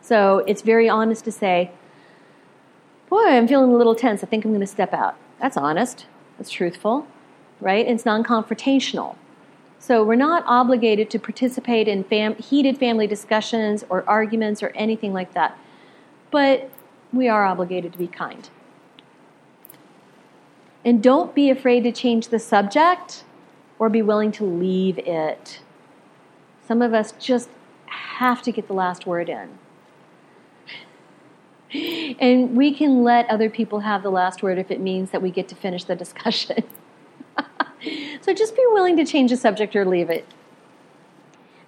[0.00, 1.72] So it's very honest to say,
[3.08, 4.22] Boy, I'm feeling a little tense.
[4.22, 5.16] I think I'm going to step out.
[5.40, 7.06] That's honest, that's truthful,
[7.60, 7.86] right?
[7.86, 9.16] It's non confrontational.
[9.78, 15.12] So we're not obligated to participate in fam- heated family discussions or arguments or anything
[15.12, 15.56] like that.
[16.30, 16.70] But
[17.12, 18.48] we are obligated to be kind.
[20.84, 23.24] And don't be afraid to change the subject
[23.78, 25.60] or be willing to leave it.
[26.66, 27.48] Some of us just
[27.86, 29.58] have to get the last word in.
[32.18, 35.30] And we can let other people have the last word if it means that we
[35.30, 36.64] get to finish the discussion.
[38.20, 40.26] so just be willing to change the subject or leave it.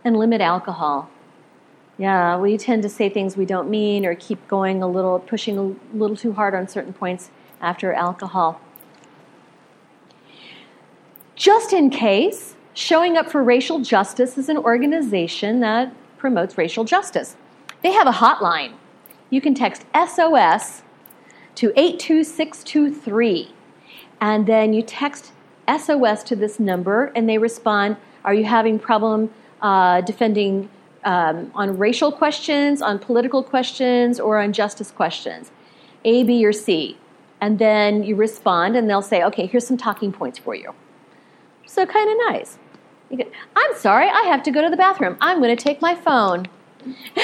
[0.04, 1.10] And limit alcohol.
[1.98, 5.58] Yeah, we tend to say things we don't mean or keep going a little, pushing
[5.58, 7.30] a little too hard on certain points
[7.60, 8.60] after alcohol.
[11.36, 17.36] Just in case, Showing Up for Racial Justice is an organization that promotes racial justice.
[17.82, 18.74] They have a hotline.
[19.28, 20.82] You can text SOS
[21.56, 23.54] to 82623,
[24.20, 25.32] and then you text
[25.78, 29.30] SOS to this number, and they respond Are you having problem
[29.62, 30.68] uh, defending
[31.04, 35.50] um, on racial questions, on political questions, or on justice questions?
[36.04, 36.98] A, B, or C.
[37.40, 40.74] And then you respond, and they'll say, Okay, here's some talking points for you.
[41.66, 42.58] So kind of nice.
[43.16, 43.24] Go,
[43.56, 45.16] I'm sorry, I have to go to the bathroom.
[45.20, 46.46] I'm going to take my phone.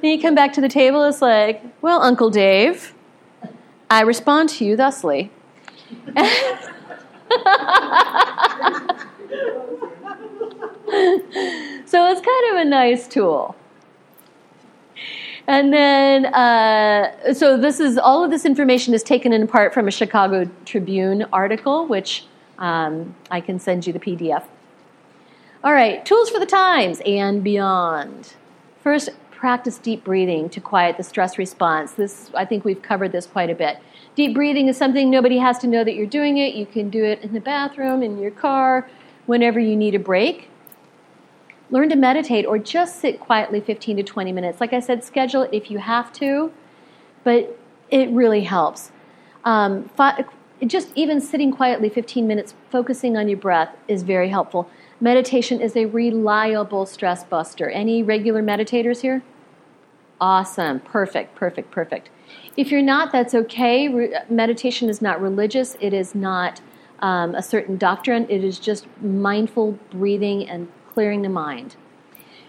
[0.00, 2.94] then you come back to the table, it's like, well, Uncle Dave,
[3.90, 5.30] I respond to you thusly.
[11.86, 13.56] so it's kind of a nice tool.
[15.48, 19.86] And then, uh, so this is all of this information is taken in part from
[19.86, 22.24] a Chicago Tribune article, which
[22.58, 24.44] um, I can send you the PDF.
[25.62, 28.34] All right, tools for the times and beyond.
[28.82, 31.92] First, practice deep breathing to quiet the stress response.
[31.92, 33.78] This, I think we've covered this quite a bit.
[34.16, 36.54] Deep breathing is something nobody has to know that you're doing it.
[36.54, 38.88] You can do it in the bathroom, in your car,
[39.26, 40.48] whenever you need a break.
[41.70, 44.60] Learn to meditate or just sit quietly 15 to 20 minutes.
[44.60, 46.52] Like I said, schedule it if you have to,
[47.22, 47.58] but
[47.90, 48.90] it really helps.
[49.44, 49.90] Um,
[50.66, 54.70] just even sitting quietly 15 minutes, focusing on your breath, is very helpful.
[55.00, 57.68] Meditation is a reliable stress buster.
[57.68, 59.22] Any regular meditators here?
[60.20, 60.80] Awesome.
[60.80, 62.08] Perfect, perfect, perfect.
[62.56, 63.88] If you're not, that's okay.
[63.88, 66.62] Re- meditation is not religious, it is not
[67.00, 71.76] um, a certain doctrine, it is just mindful breathing and clearing the mind.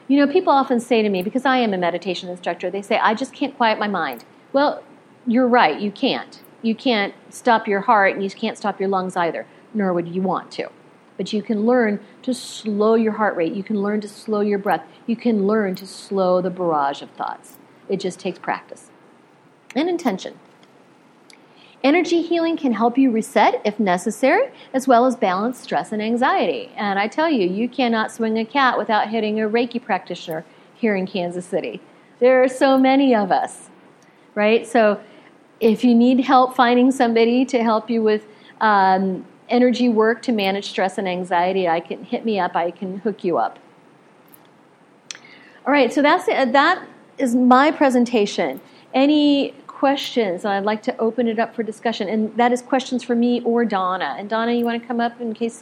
[0.07, 2.97] You know, people often say to me, because I am a meditation instructor, they say,
[2.97, 4.23] I just can't quiet my mind.
[4.53, 4.81] Well,
[5.25, 6.41] you're right, you can't.
[6.61, 10.21] You can't stop your heart and you can't stop your lungs either, nor would you
[10.21, 10.69] want to.
[11.17, 13.53] But you can learn to slow your heart rate.
[13.53, 14.85] You can learn to slow your breath.
[15.07, 17.57] You can learn to slow the barrage of thoughts.
[17.89, 18.91] It just takes practice
[19.75, 20.39] and intention.
[21.83, 26.71] Energy healing can help you reset if necessary, as well as balance stress and anxiety.
[26.75, 30.43] And I tell you, you cannot swing a cat without hitting a Reiki practitioner
[30.73, 31.79] here in Kansas City.
[32.19, 33.69] There are so many of us,
[34.33, 34.65] right?
[34.65, 34.99] So
[35.59, 38.25] if you need help finding somebody to help you with
[38.59, 42.55] um, energy work to manage stress and anxiety, I can hit me up.
[42.55, 43.59] I can hook you up.
[45.65, 46.87] All right, so that's that
[47.17, 48.61] is my presentation.
[48.93, 52.09] Any questions, I'd like to open it up for discussion.
[52.09, 54.15] And that is questions for me or Donna.
[54.17, 55.61] And Donna, you want to come up in case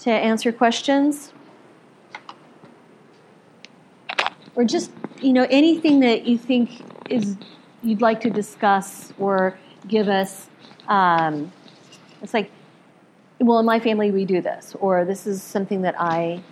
[0.00, 1.32] to answer questions?
[4.54, 4.90] Or just,
[5.20, 6.70] you know, anything that you think
[7.10, 7.36] is
[7.82, 9.58] you'd like to discuss or
[9.88, 10.48] give us
[10.88, 11.52] um,
[12.22, 12.50] It's like,
[13.46, 16.42] well, in my family we do this, or this is something that I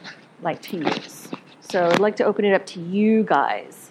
[0.42, 1.28] like to use.
[1.60, 3.90] So I'd like to open it up to you guys.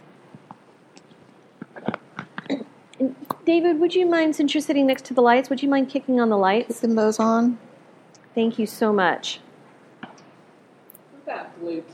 [3.45, 6.19] David, would you mind, since you're sitting next to the lights, would you mind kicking
[6.19, 6.79] on the lights?
[6.79, 7.57] Putting those on.
[8.35, 9.39] Thank you so much.
[10.01, 10.11] What
[11.23, 11.85] about gluten?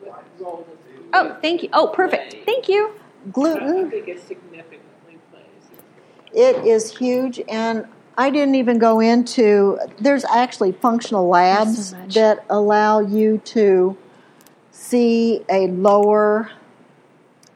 [0.00, 1.70] What role does gluten Oh, thank you.
[1.72, 2.36] Oh, perfect.
[2.44, 2.92] Thank you.
[3.32, 3.90] Gluten.
[3.90, 5.44] think it significantly plays.
[6.34, 7.86] It is huge, and
[8.16, 9.78] I didn't even go into.
[9.98, 13.96] There's actually functional labs so that allow you to
[14.70, 16.50] see a lower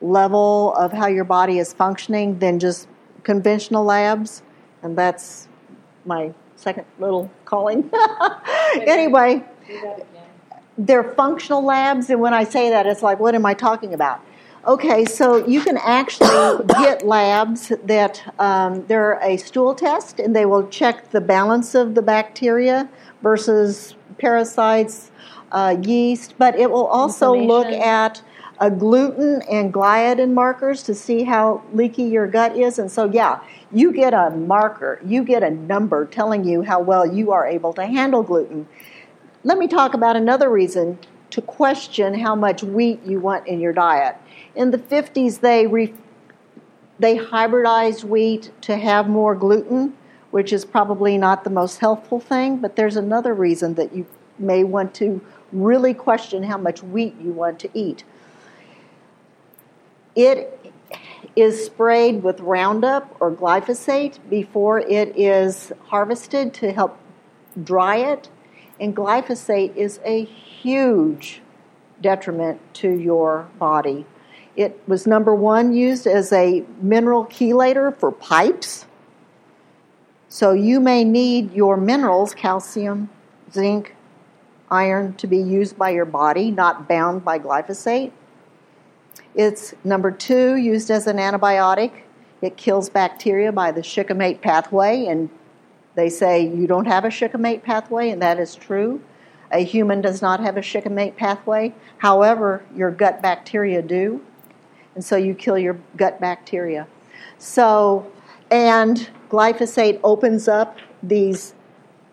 [0.00, 2.88] level of how your body is functioning than just
[3.22, 4.42] conventional labs,
[4.82, 5.48] and that's
[6.04, 7.90] my second little calling.
[8.76, 10.06] anyway, Do that again.
[10.78, 14.20] they're functional labs, and when I say that, it's like, what am I talking about?
[14.66, 20.44] Okay, so you can actually get labs that um, they're a stool test, and they
[20.44, 22.88] will check the balance of the bacteria
[23.22, 25.12] versus parasites,
[25.52, 28.20] uh, yeast, but it will also look at
[28.58, 32.80] a gluten and gliadin markers to see how leaky your gut is.
[32.80, 33.38] And so, yeah,
[33.70, 37.72] you get a marker, you get a number telling you how well you are able
[37.74, 38.66] to handle gluten.
[39.44, 40.98] Let me talk about another reason
[41.30, 44.16] to question how much wheat you want in your diet.
[44.56, 45.92] In the 50s, they re-
[46.98, 49.94] they hybridized wheat to have more gluten,
[50.30, 54.06] which is probably not the most helpful thing, but there's another reason that you
[54.38, 55.20] may want to
[55.52, 58.04] really question how much wheat you want to eat.
[60.14, 60.72] It
[61.36, 66.98] is sprayed with Roundup or glyphosate before it is harvested to help
[67.62, 68.30] dry it,
[68.80, 71.42] and glyphosate is a huge
[72.00, 74.06] detriment to your body.
[74.56, 78.86] It was number one used as a mineral chelator for pipes.
[80.28, 83.10] So you may need your minerals, calcium,
[83.52, 83.94] zinc,
[84.70, 88.12] iron, to be used by your body, not bound by glyphosate.
[89.34, 91.92] It's number two, used as an antibiotic.
[92.40, 95.28] It kills bacteria by the shikimate pathway, and
[95.94, 99.02] they say you don't have a shikimate pathway, and that is true.
[99.52, 101.74] A human does not have a shikimate pathway.
[101.98, 104.22] However, your gut bacteria do,
[104.96, 106.88] and so you kill your gut bacteria.
[107.38, 108.10] So,
[108.50, 111.54] and glyphosate opens up these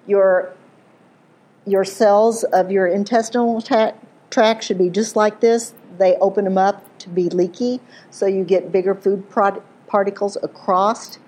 [0.06, 0.54] your
[1.66, 5.74] your cells of your intestinal tract should be just like this.
[5.98, 7.80] They open them up to be leaky,
[8.12, 11.20] so you get bigger food prod- particles across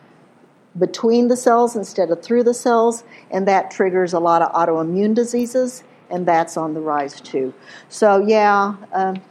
[0.77, 5.15] between the cells instead of through the cells, and that triggers a lot of autoimmune
[5.15, 7.53] diseases, and that's on the rise too.
[7.87, 9.21] So, yeah, um,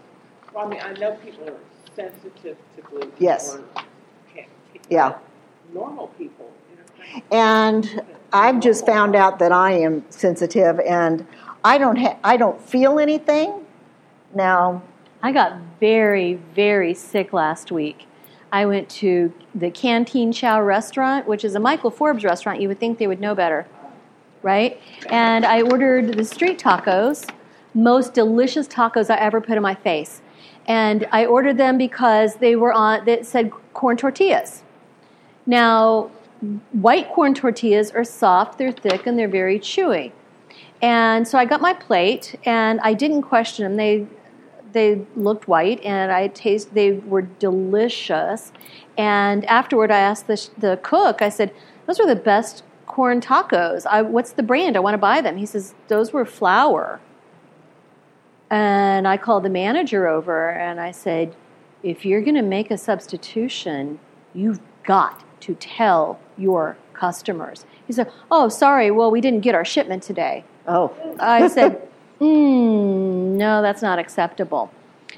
[0.54, 1.56] Well, I mean, I know people are
[1.96, 3.12] sensitive to gluten.
[3.18, 3.56] Yes.
[3.56, 3.64] Or
[4.34, 4.48] can't,
[4.90, 5.14] Yeah.
[5.72, 6.50] Normal people.
[7.30, 11.26] And I've just found out that I am sensitive, and
[11.64, 13.64] I don't ha- I don't feel anything.
[14.34, 14.82] Now,
[15.22, 18.06] I got very, very sick last week.
[18.52, 22.60] I went to the Canteen Chow restaurant, which is a Michael Forbes restaurant.
[22.60, 23.66] You would think they would know better,
[24.42, 24.80] right?
[25.08, 27.28] And I ordered the street tacos,
[27.74, 30.20] most delicious tacos I ever put in my face.
[30.66, 34.62] And I ordered them because they were on, that said corn tortillas.
[35.46, 36.10] Now,
[36.72, 40.12] white corn tortillas are soft, they're thick, and they're very chewy.
[40.80, 43.76] And so I got my plate, and I didn't question them.
[43.76, 44.06] They
[44.72, 46.74] they looked white, and I taste.
[46.74, 48.52] They were delicious.
[48.98, 51.22] And afterward, I asked the the cook.
[51.22, 51.52] I said,
[51.86, 53.86] "Those were the best corn tacos.
[53.86, 54.76] I, what's the brand?
[54.76, 57.00] I want to buy them." He says, "Those were flour."
[58.50, 61.34] And I called the manager over, and I said,
[61.82, 63.98] "If you're going to make a substitution,
[64.34, 68.90] you've got to tell your customers." He said, "Oh, sorry.
[68.90, 71.88] Well, we didn't get our shipment today." oh, I said,
[72.20, 74.72] mm, no, that's not acceptable.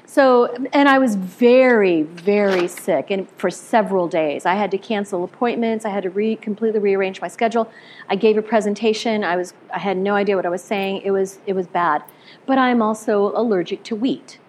[0.05, 5.23] So, and I was very, very sick, and for several days, I had to cancel
[5.23, 5.85] appointments.
[5.85, 7.69] I had to re- completely rearrange my schedule.
[8.07, 9.23] I gave a presentation.
[9.23, 11.01] I was, I had no idea what I was saying.
[11.03, 12.03] It was, it was bad.
[12.47, 14.39] But I'm also allergic to wheat,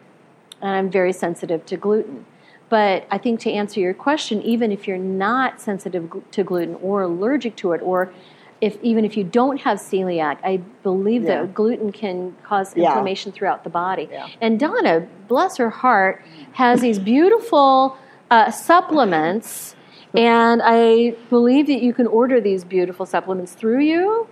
[0.62, 2.24] and I'm very sensitive to gluten.
[2.70, 7.02] But I think to answer your question, even if you're not sensitive to gluten or
[7.02, 8.12] allergic to it, or
[8.60, 11.42] if even if you don't have celiac, I believe Yeah.
[11.42, 12.86] that gluten can cause Yeah.
[12.86, 14.08] inflammation throughout the body.
[14.10, 14.26] Yeah.
[14.40, 16.22] And Donna, bless her heart,
[16.52, 17.96] has these beautiful
[18.30, 19.74] uh, supplements,
[20.14, 24.26] and I believe that you can order these beautiful supplements through you.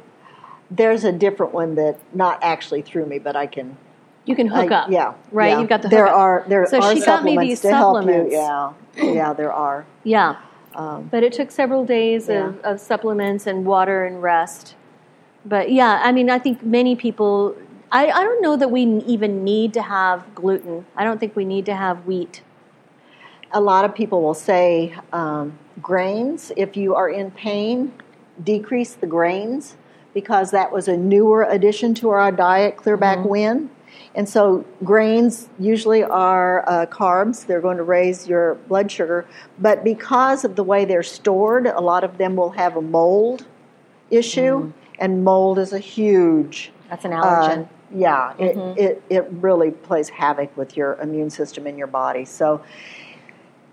[0.71, 3.77] There's a different one that not actually through me, but I can.
[4.25, 4.91] You can hook I- up.
[4.91, 5.51] Yeah, Right.
[5.51, 5.61] yeah.
[5.61, 7.97] You've got the there are there So are she got me supplements these to help
[7.97, 8.01] you.
[8.03, 8.33] supplements.
[8.35, 8.73] Yeah,
[9.15, 9.85] yeah, there are.
[10.03, 10.37] Yeah.
[10.75, 12.49] Um, But it took several days Yeah.
[12.49, 14.75] of, of supplements and water and rest.
[15.45, 17.55] But yeah, I mean, I think many people.
[17.93, 20.87] I, I don't know that we even need to have gluten.
[20.97, 22.43] I don't think we need to have wheat.
[23.53, 26.51] A lot of people will say um, grains.
[26.57, 27.93] If you are in pain,
[28.43, 29.77] decrease the grains
[30.17, 33.29] because that was a newer addition to our diet clear back Mm-hmm.
[33.29, 33.71] when.
[34.15, 37.47] And so grains usually are uh, carbs.
[37.47, 39.27] They're going to raise your blood sugar.
[39.59, 43.45] But because of the way they're stored, a lot of them will have a mold
[44.11, 44.55] issue.
[44.57, 44.71] Mm-hmm.
[44.99, 47.69] And mold is a huge That's an uh, allergen.
[47.95, 48.81] yeah, Mm-hmm.
[48.81, 52.25] it, it really plays havoc with your immune system in your body.
[52.25, 52.63] So,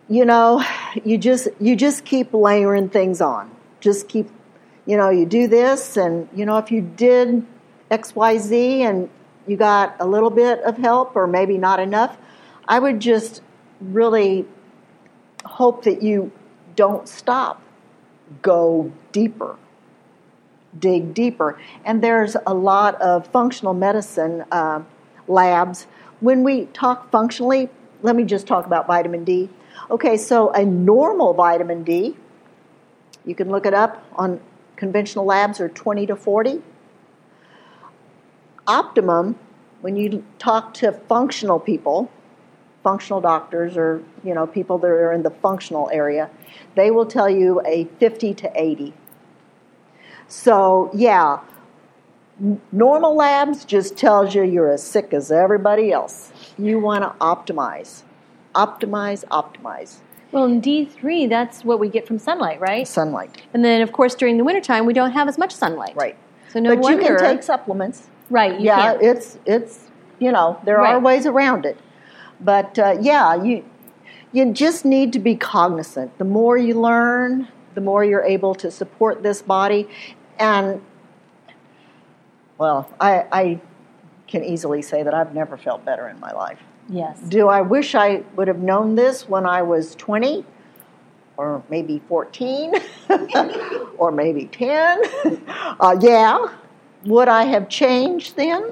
[0.10, 0.62] you know,
[1.06, 3.50] you just you just keep layering things on.
[3.80, 4.28] Just keep,
[4.86, 7.46] you know, you do this, and you know, if you did
[7.90, 9.10] X, Y, Z, and
[9.48, 12.18] you got a little bit of help, or maybe not enough,
[12.68, 13.42] I would just
[13.80, 14.46] really
[15.46, 16.32] hope that you
[16.76, 17.62] don't stop.
[18.42, 19.58] Go deeper
[20.80, 21.60] dig deeper.
[21.86, 24.82] And there's a lot of functional medicine uh,
[25.28, 25.88] labs.
[26.20, 27.70] When we talk functionally,
[28.02, 29.50] let me just talk about vitamin D.
[29.90, 32.16] Okay, so a normal vitamin D,
[33.26, 34.40] you can look it up on
[34.76, 36.62] conventional labs, are 20 to 40.
[38.66, 39.38] Optimum,
[39.82, 42.10] when you talk to functional people,
[42.84, 46.30] functional doctors or you know people that are in the functional area,
[46.76, 48.94] they will tell you a 50 to 80.
[50.28, 51.42] So, yeah,
[52.72, 56.32] normal labs just tells you you're as sick as everybody else.
[56.58, 58.04] You want to optimize.
[58.56, 59.98] Optimize, optimize.
[60.34, 62.88] Well, in D3, that's what we get from sunlight, right?
[62.88, 63.44] Sunlight.
[63.54, 65.96] And then, of course, during the wintertime, we don't have as much sunlight.
[65.96, 66.18] Right.
[66.50, 67.02] So no but wonder.
[67.02, 68.10] you can take supplements.
[68.30, 68.60] right.
[68.60, 69.04] You yeah, can.
[69.04, 71.78] it's it's you know, there are ways around it.
[72.42, 73.64] But uh, yeah, you
[74.32, 76.18] you just need to be cognizant.
[76.18, 79.88] The more you learn, the more you're able to support this body
[80.40, 80.82] and
[82.58, 83.62] well, I, I
[84.28, 86.60] can easily say that I've never felt better in my life.
[86.90, 87.20] Yes.
[87.20, 90.46] Do I wish I would have known this when I was 20
[91.38, 92.74] or maybe 14
[93.98, 95.02] or maybe 10?
[95.80, 96.48] uh, yeah.
[97.06, 98.72] Would I have changed then?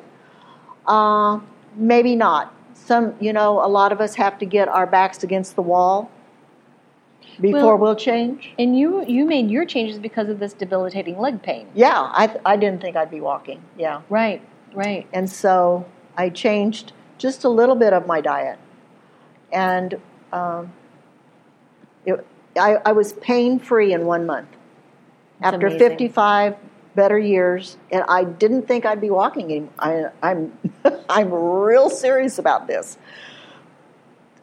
[0.88, 1.39] Uh,
[1.76, 2.53] maybe not.
[2.74, 6.09] Some, you know, a lot of us have to get our backs against the wall
[7.39, 8.53] before Well- we'll change.
[8.59, 11.68] And you you made your changes because of this debilitating leg pain.
[11.74, 13.62] Yeah, I, I didn't think I'd be walking.
[13.78, 14.01] Yeah.
[14.09, 14.41] Right.
[14.74, 15.07] Right.
[15.14, 15.86] And so
[16.18, 18.58] I changed just a little bit of my diet.
[19.52, 20.00] And
[20.34, 20.74] um,
[22.06, 22.26] it,
[22.60, 24.50] I, I was pain free in one month.
[25.40, 25.90] That's After amazing.
[25.90, 26.56] 55
[26.96, 29.72] better years, and I didn't think I'd be walking anymore.
[29.80, 30.58] I, I'm,
[31.10, 32.98] I'm real serious about this.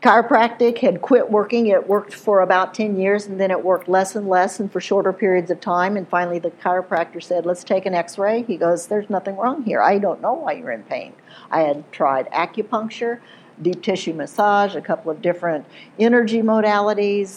[0.00, 1.66] Chiropractic had quit working.
[1.66, 4.80] It worked for about 10 years, and then it worked less and less and for
[4.80, 5.96] shorter periods of time.
[5.96, 8.42] And finally, the chiropractor said, Let's take an x ray.
[8.42, 9.82] He goes, There's nothing wrong here.
[9.82, 11.14] I don't know why you're in pain.
[11.50, 13.20] I had tried acupuncture,
[13.62, 15.66] deep tissue massage, a couple of different
[15.98, 17.28] energy modalities.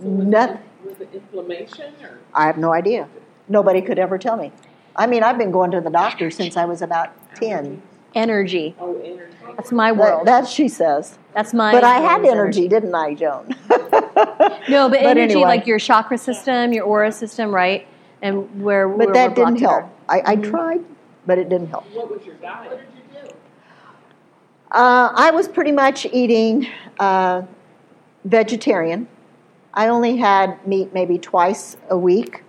[0.00, 0.56] So was, Nothing.
[0.56, 2.18] it, was it inflammation or?
[2.34, 3.08] I have no idea.
[3.48, 4.52] Nobody could ever tell me.
[4.96, 7.82] I mean, I've been going to the doctor since I was about 10.
[8.14, 8.74] Energy.
[8.80, 9.36] Oh, energy.
[9.56, 10.26] That's my world.
[10.26, 11.16] that she says.
[11.32, 11.70] That's my.
[11.72, 13.54] But I had world is energy, didn't I, Joan?
[14.68, 15.42] No, but, But energy anyway.
[15.42, 17.86] like your chakra system, your aura system, right?
[18.22, 19.82] And where But where that we're didn't help.
[19.82, 19.92] together.
[20.08, 20.50] I, I mm-hmm.
[20.50, 20.84] tried,
[21.26, 21.84] but it didn't help.
[21.92, 22.70] What was your diet?
[22.70, 23.34] What did you do?
[24.70, 26.68] Uh, I was pretty much eating
[27.00, 27.42] uh,
[28.24, 29.08] vegetarian.
[29.74, 32.44] I only had meat maybe twice a week.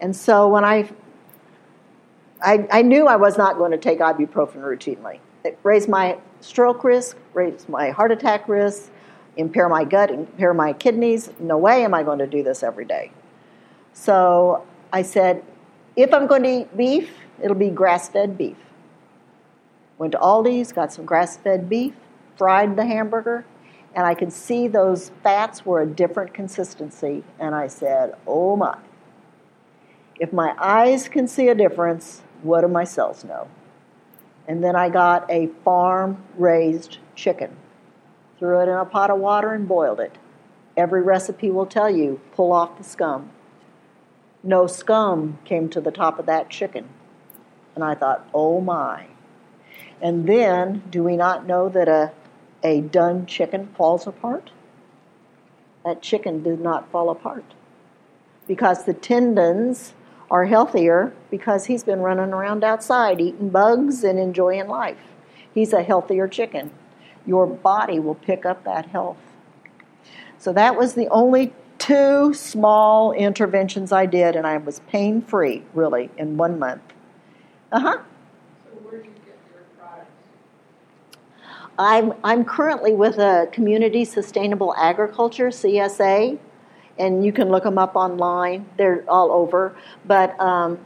[0.00, 0.88] And so when I,
[2.42, 5.20] I, I knew I was not going to take ibuprofen routinely.
[5.44, 8.90] It raised my stroke risk, raised my heart attack risk,
[9.36, 11.30] impair my gut, impair my kidneys.
[11.38, 13.12] No way am I going to do this every day.
[13.92, 15.44] So I said,
[15.96, 17.10] if I'm going to eat beef,
[17.42, 18.56] it'll be grass fed beef.
[20.00, 21.92] Went to Aldi's, got some grass fed beef,
[22.38, 23.44] fried the hamburger,
[23.94, 27.22] and I could see those fats were a different consistency.
[27.38, 28.78] And I said, oh my.
[30.18, 33.48] If my eyes can see a difference, what do my cells know?
[34.48, 37.54] And then I got a farm raised chicken,
[38.38, 40.16] threw it in a pot of water and boiled it.
[40.78, 43.28] Every recipe will tell you pull off the scum.
[44.42, 46.88] No scum came to the top of that chicken.
[47.74, 49.09] And I thought, oh my.
[50.02, 52.12] And then, do we not know that a,
[52.62, 54.50] a done chicken falls apart?
[55.84, 57.44] That chicken did not fall apart
[58.46, 59.94] because the tendons
[60.30, 64.98] are healthier because he's been running around outside eating bugs and enjoying life.
[65.54, 66.70] He's a healthier chicken.
[67.26, 69.18] Your body will pick up that health.
[70.38, 75.62] So that was the only two small interventions I did, and I was pain free,
[75.74, 76.82] really, in one month.
[77.72, 77.98] Uh huh.
[78.64, 80.10] So where do you get your products?
[81.78, 86.38] I'm, I'm currently with a Community Sustainable Agriculture, CSA,
[86.98, 88.66] and you can look them up online.
[88.76, 89.74] They're all over.
[90.04, 90.78] But um,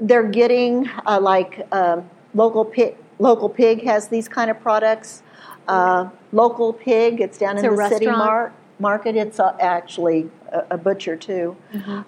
[0.00, 5.22] they're getting, uh, like, um, local, pig, local Pig has these kind of products.
[5.68, 9.16] Uh, local Pig, it's down It's in the city mar- market.
[9.16, 11.56] It's uh, actually a, a butcher, too.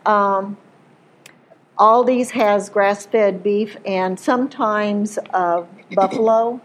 [0.06, 0.56] Um,
[1.78, 5.64] Aldi's has grass fed beef and sometimes uh,
[5.94, 6.60] buffalo.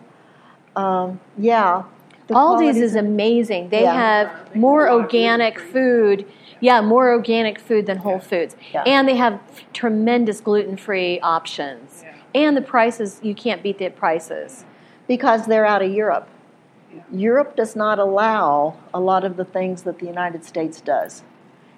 [0.76, 1.84] Um, yeah.
[2.28, 3.70] The Aldi's is amazing.
[3.70, 3.94] They Yeah.
[3.94, 6.26] have more organic food.
[6.62, 8.56] Yeah, more organic food than Whole Foods.
[8.74, 8.84] Yeah.
[8.86, 9.40] And they have
[9.74, 12.04] tremendous gluten free options.
[12.36, 14.66] And the prices, you can't beat the prices.
[15.08, 16.28] because they're out of Europe.
[17.12, 21.24] Europe does not allow a lot of the things that the United States does.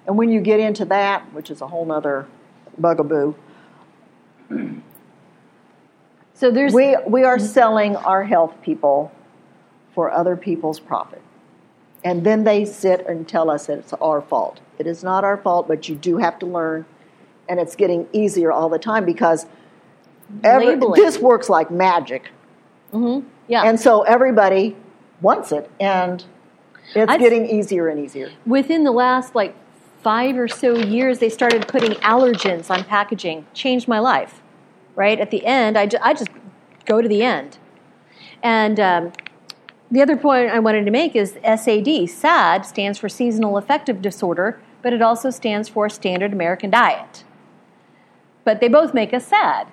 [0.06, 2.26] And when you get into that, which is a whole nother
[2.76, 3.34] bugaboo,
[6.42, 7.46] So there's we, we are mm-hmm.
[7.46, 9.12] selling our health people
[9.94, 11.22] for other people's profit.
[12.02, 14.58] And then they sit and tell us that it's our fault.
[14.76, 16.84] It is not our fault, but you do have to learn.
[17.48, 19.46] And it's getting easier all the time because
[20.42, 22.30] every, this works like magic.
[22.92, 23.24] Mm-hmm.
[23.46, 23.62] yeah.
[23.62, 24.76] And so everybody
[25.20, 26.24] wants it, and
[26.96, 28.32] it's I'd- getting easier and easier.
[28.46, 29.54] within the last like
[30.02, 33.46] five or so years, they started putting allergens on packaging.
[33.54, 34.41] Changed my life.
[34.94, 36.30] Right at the end, I, ju- I just
[36.84, 37.58] go to the end.
[38.42, 39.12] And um,
[39.90, 42.08] the other point I wanted to make is SAD.
[42.08, 47.24] SAD stands for seasonal affective disorder, but it also stands for standard American diet.
[48.44, 49.68] But they both make us sad.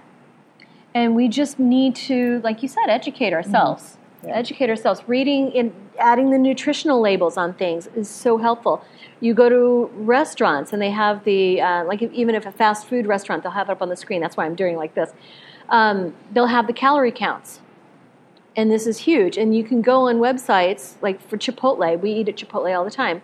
[0.93, 3.98] And we just need to, like you said, educate ourselves.
[4.27, 5.01] Educate ourselves.
[5.07, 8.83] Reading and adding the nutritional labels on things is so helpful.
[9.21, 12.87] You go to restaurants and they have the, uh, like if, even if a fast
[12.87, 14.21] food restaurant, they'll have it up on the screen.
[14.21, 15.11] That's why I'm doing like this.
[15.69, 17.61] Um, they'll have the calorie counts.
[18.55, 19.37] And this is huge.
[19.37, 22.91] And you can go on websites, like for Chipotle, we eat at Chipotle all the
[22.91, 23.21] time,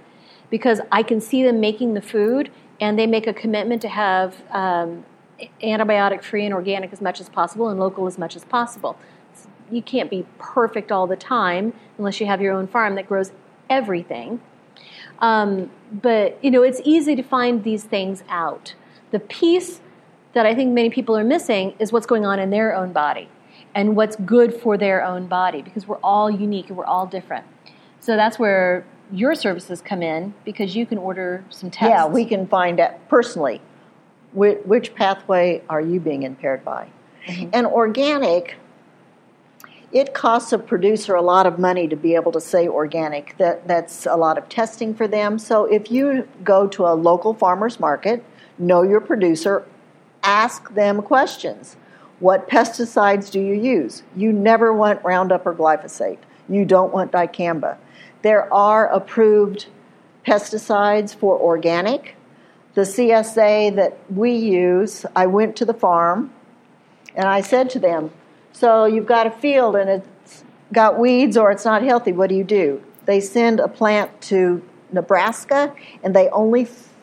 [0.50, 4.36] because I can see them making the food and they make a commitment to have
[4.52, 5.04] um,
[5.62, 8.98] antibiotic free and organic as much as possible and local as much as possible.
[9.72, 13.32] You can't be perfect all the time unless you have your own farm that grows
[13.70, 14.42] everything.
[15.20, 18.76] Um, but you know, it's easy to find these things out.
[19.12, 19.82] The piece
[20.34, 23.30] that I think many people are missing is what's going on in their own body
[23.74, 27.46] and what's good for their own body because we're all unique and we're all different.
[28.00, 31.90] So that's where your services come in because you can order some tests.
[31.90, 33.62] Yeah, we can find out personally
[34.36, 36.88] which, which pathway are you being impaired by.
[37.54, 38.56] And organic,
[39.96, 43.34] it costs a producer a lot of money to be able to say organic.
[43.38, 45.40] That, that's a lot of testing for them.
[45.40, 48.22] So if you go to a local farmer's market,
[48.60, 49.66] know your producer,
[50.22, 51.78] ask them questions.
[52.20, 54.04] What pesticides do you use?
[54.18, 56.20] You never want Roundup or glyphosate.
[56.50, 57.78] You don't want dicamba.
[58.22, 59.68] There are approved
[60.28, 62.18] pesticides for organic.
[62.74, 66.34] The CSA that we use, I went to the farm
[67.16, 68.12] and I said to them,
[68.56, 72.36] So you've got a field and it's got weeds or it's not healthy, what do
[72.36, 72.82] you do?
[73.04, 76.94] They send a plant to Nebraska and they only f-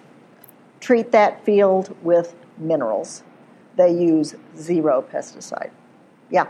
[0.80, 3.22] treat that field with minerals.
[3.76, 5.70] They use zero pesticide.
[6.30, 6.46] Yeah.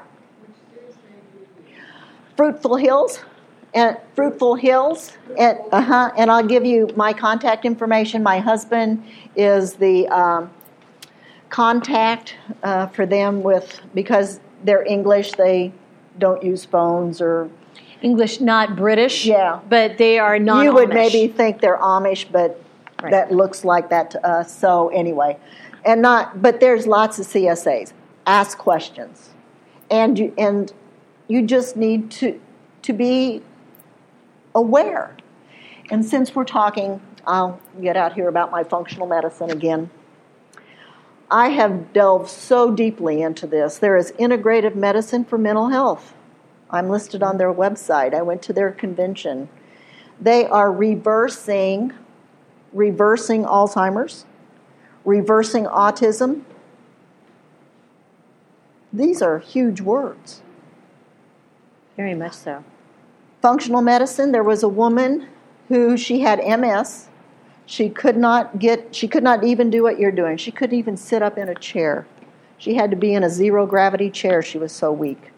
[2.36, 3.24] Fruitful Hills,
[3.74, 6.12] and Fruitful Hills, and uh huh.
[6.16, 8.22] And I'll give you my contact information.
[8.22, 9.04] My husband
[9.36, 10.50] is the um,
[11.50, 15.32] contact uh, for them with because they're English.
[15.32, 15.72] They
[16.18, 17.48] don't use phones or
[18.02, 19.24] English, not British.
[19.26, 19.60] Yeah.
[19.68, 20.64] But they are not.
[20.64, 22.58] you would maybe think they're Amish, but
[23.02, 23.10] Right.
[23.10, 24.56] that looks like that to us.
[24.56, 25.36] So anyway,
[25.84, 27.92] and not, but there's lots of CSAs.
[28.26, 29.30] Ask questions,
[29.90, 30.72] and you and
[31.26, 32.40] you just need to
[32.82, 33.42] to be
[34.54, 35.16] aware.
[35.90, 39.90] And since we're talking, I'll get out here about my functional medicine again.
[41.32, 43.78] I have delved so deeply into this.
[43.78, 46.14] There is integrative medicine for mental health.
[46.70, 48.14] I'm listed on their website.
[48.14, 49.48] I went to their convention.
[50.20, 51.92] They are reversing
[52.72, 54.24] reversing Alzheimer's,
[55.04, 56.42] reversing autism.
[58.92, 60.42] These are huge words.
[61.96, 62.64] Very much so.
[63.40, 65.28] Functional medicine, there was a woman
[65.68, 67.08] who she had MS.
[67.66, 70.36] She could not get she could not even do what you're doing.
[70.36, 72.06] She couldn't even sit up in a chair.
[72.58, 74.42] She had to be in a zero gravity chair.
[74.42, 75.30] She was so weak.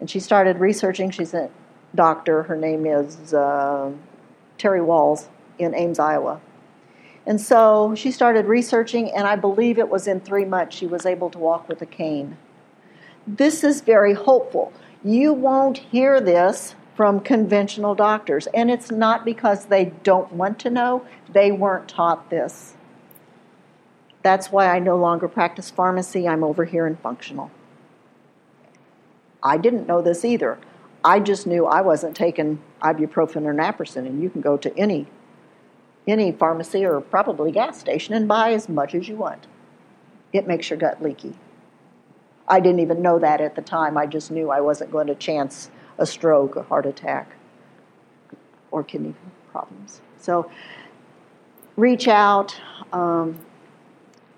[0.00, 1.10] And she started researching.
[1.10, 1.50] She's a
[1.94, 2.42] doctor.
[2.44, 3.92] Her name is uh,
[4.58, 5.28] Terry Wahls
[5.58, 6.40] in Ames, Iowa.
[7.26, 11.04] And so she started researching, and I believe it was in three months she was
[11.04, 12.36] able to walk with a cane.
[13.26, 14.72] This is very hopeful.
[15.02, 20.70] You won't hear this from conventional doctors, and it's not because they don't want to
[20.70, 22.74] know, they weren't taught this.
[24.22, 27.50] That's why I no longer practice pharmacy, I'm over here in functional.
[29.42, 30.58] I didn't know this either.
[31.04, 35.06] I just knew I wasn't taking ibuprofen or naproxen, and you can go to any
[36.08, 39.46] any pharmacy or probably gas station and buy as much as you want.
[40.32, 41.34] It makes your gut leaky.
[42.48, 43.98] I didn't even know that at the time.
[43.98, 45.68] I just knew I wasn't going to chance
[45.98, 47.30] a stroke, a heart attack,
[48.70, 49.14] or kidney
[49.50, 50.00] problems.
[50.18, 50.50] So
[51.76, 52.58] reach out.
[52.92, 53.38] Um,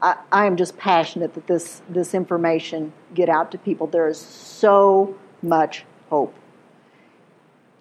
[0.00, 3.86] I, I am just passionate that this, this information get out to people.
[3.86, 6.34] There is so much hope.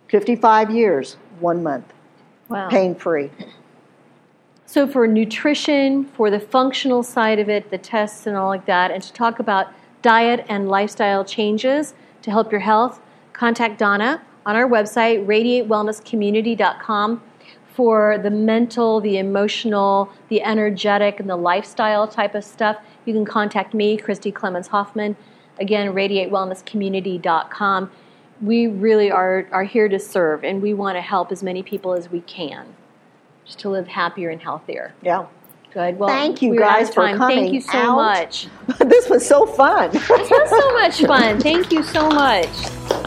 [0.09, 1.93] 55 years, one month,
[2.49, 2.69] Wow.
[2.69, 3.29] pain free.
[4.65, 8.91] So, for nutrition, for the functional side of it, the tests and all like that,
[8.91, 9.67] and to talk about
[10.01, 12.99] diet and lifestyle changes to help your health,
[13.37, 17.23] contact Donna on our website, radiatewellnesscommunity.com,
[17.73, 22.77] for the mental, the emotional, the energetic, and the lifestyle type of stuff.
[23.05, 25.15] You can contact me, Christy Clemens Hoffman.
[25.59, 27.91] Again, radiatewellnesscommunity.com.
[28.41, 31.93] We really are, are here to serve, and we want to help as many people
[31.93, 32.75] as we can
[33.45, 34.93] just to live happier and healthier.
[35.03, 35.27] Yeah.
[35.73, 35.99] Good.
[35.99, 37.95] Well, Thank you guys for coming Thank you so out.
[37.95, 38.47] much.
[38.79, 39.91] this was so fun.
[39.91, 41.39] This was so much fun.
[41.39, 43.06] Thank you so much.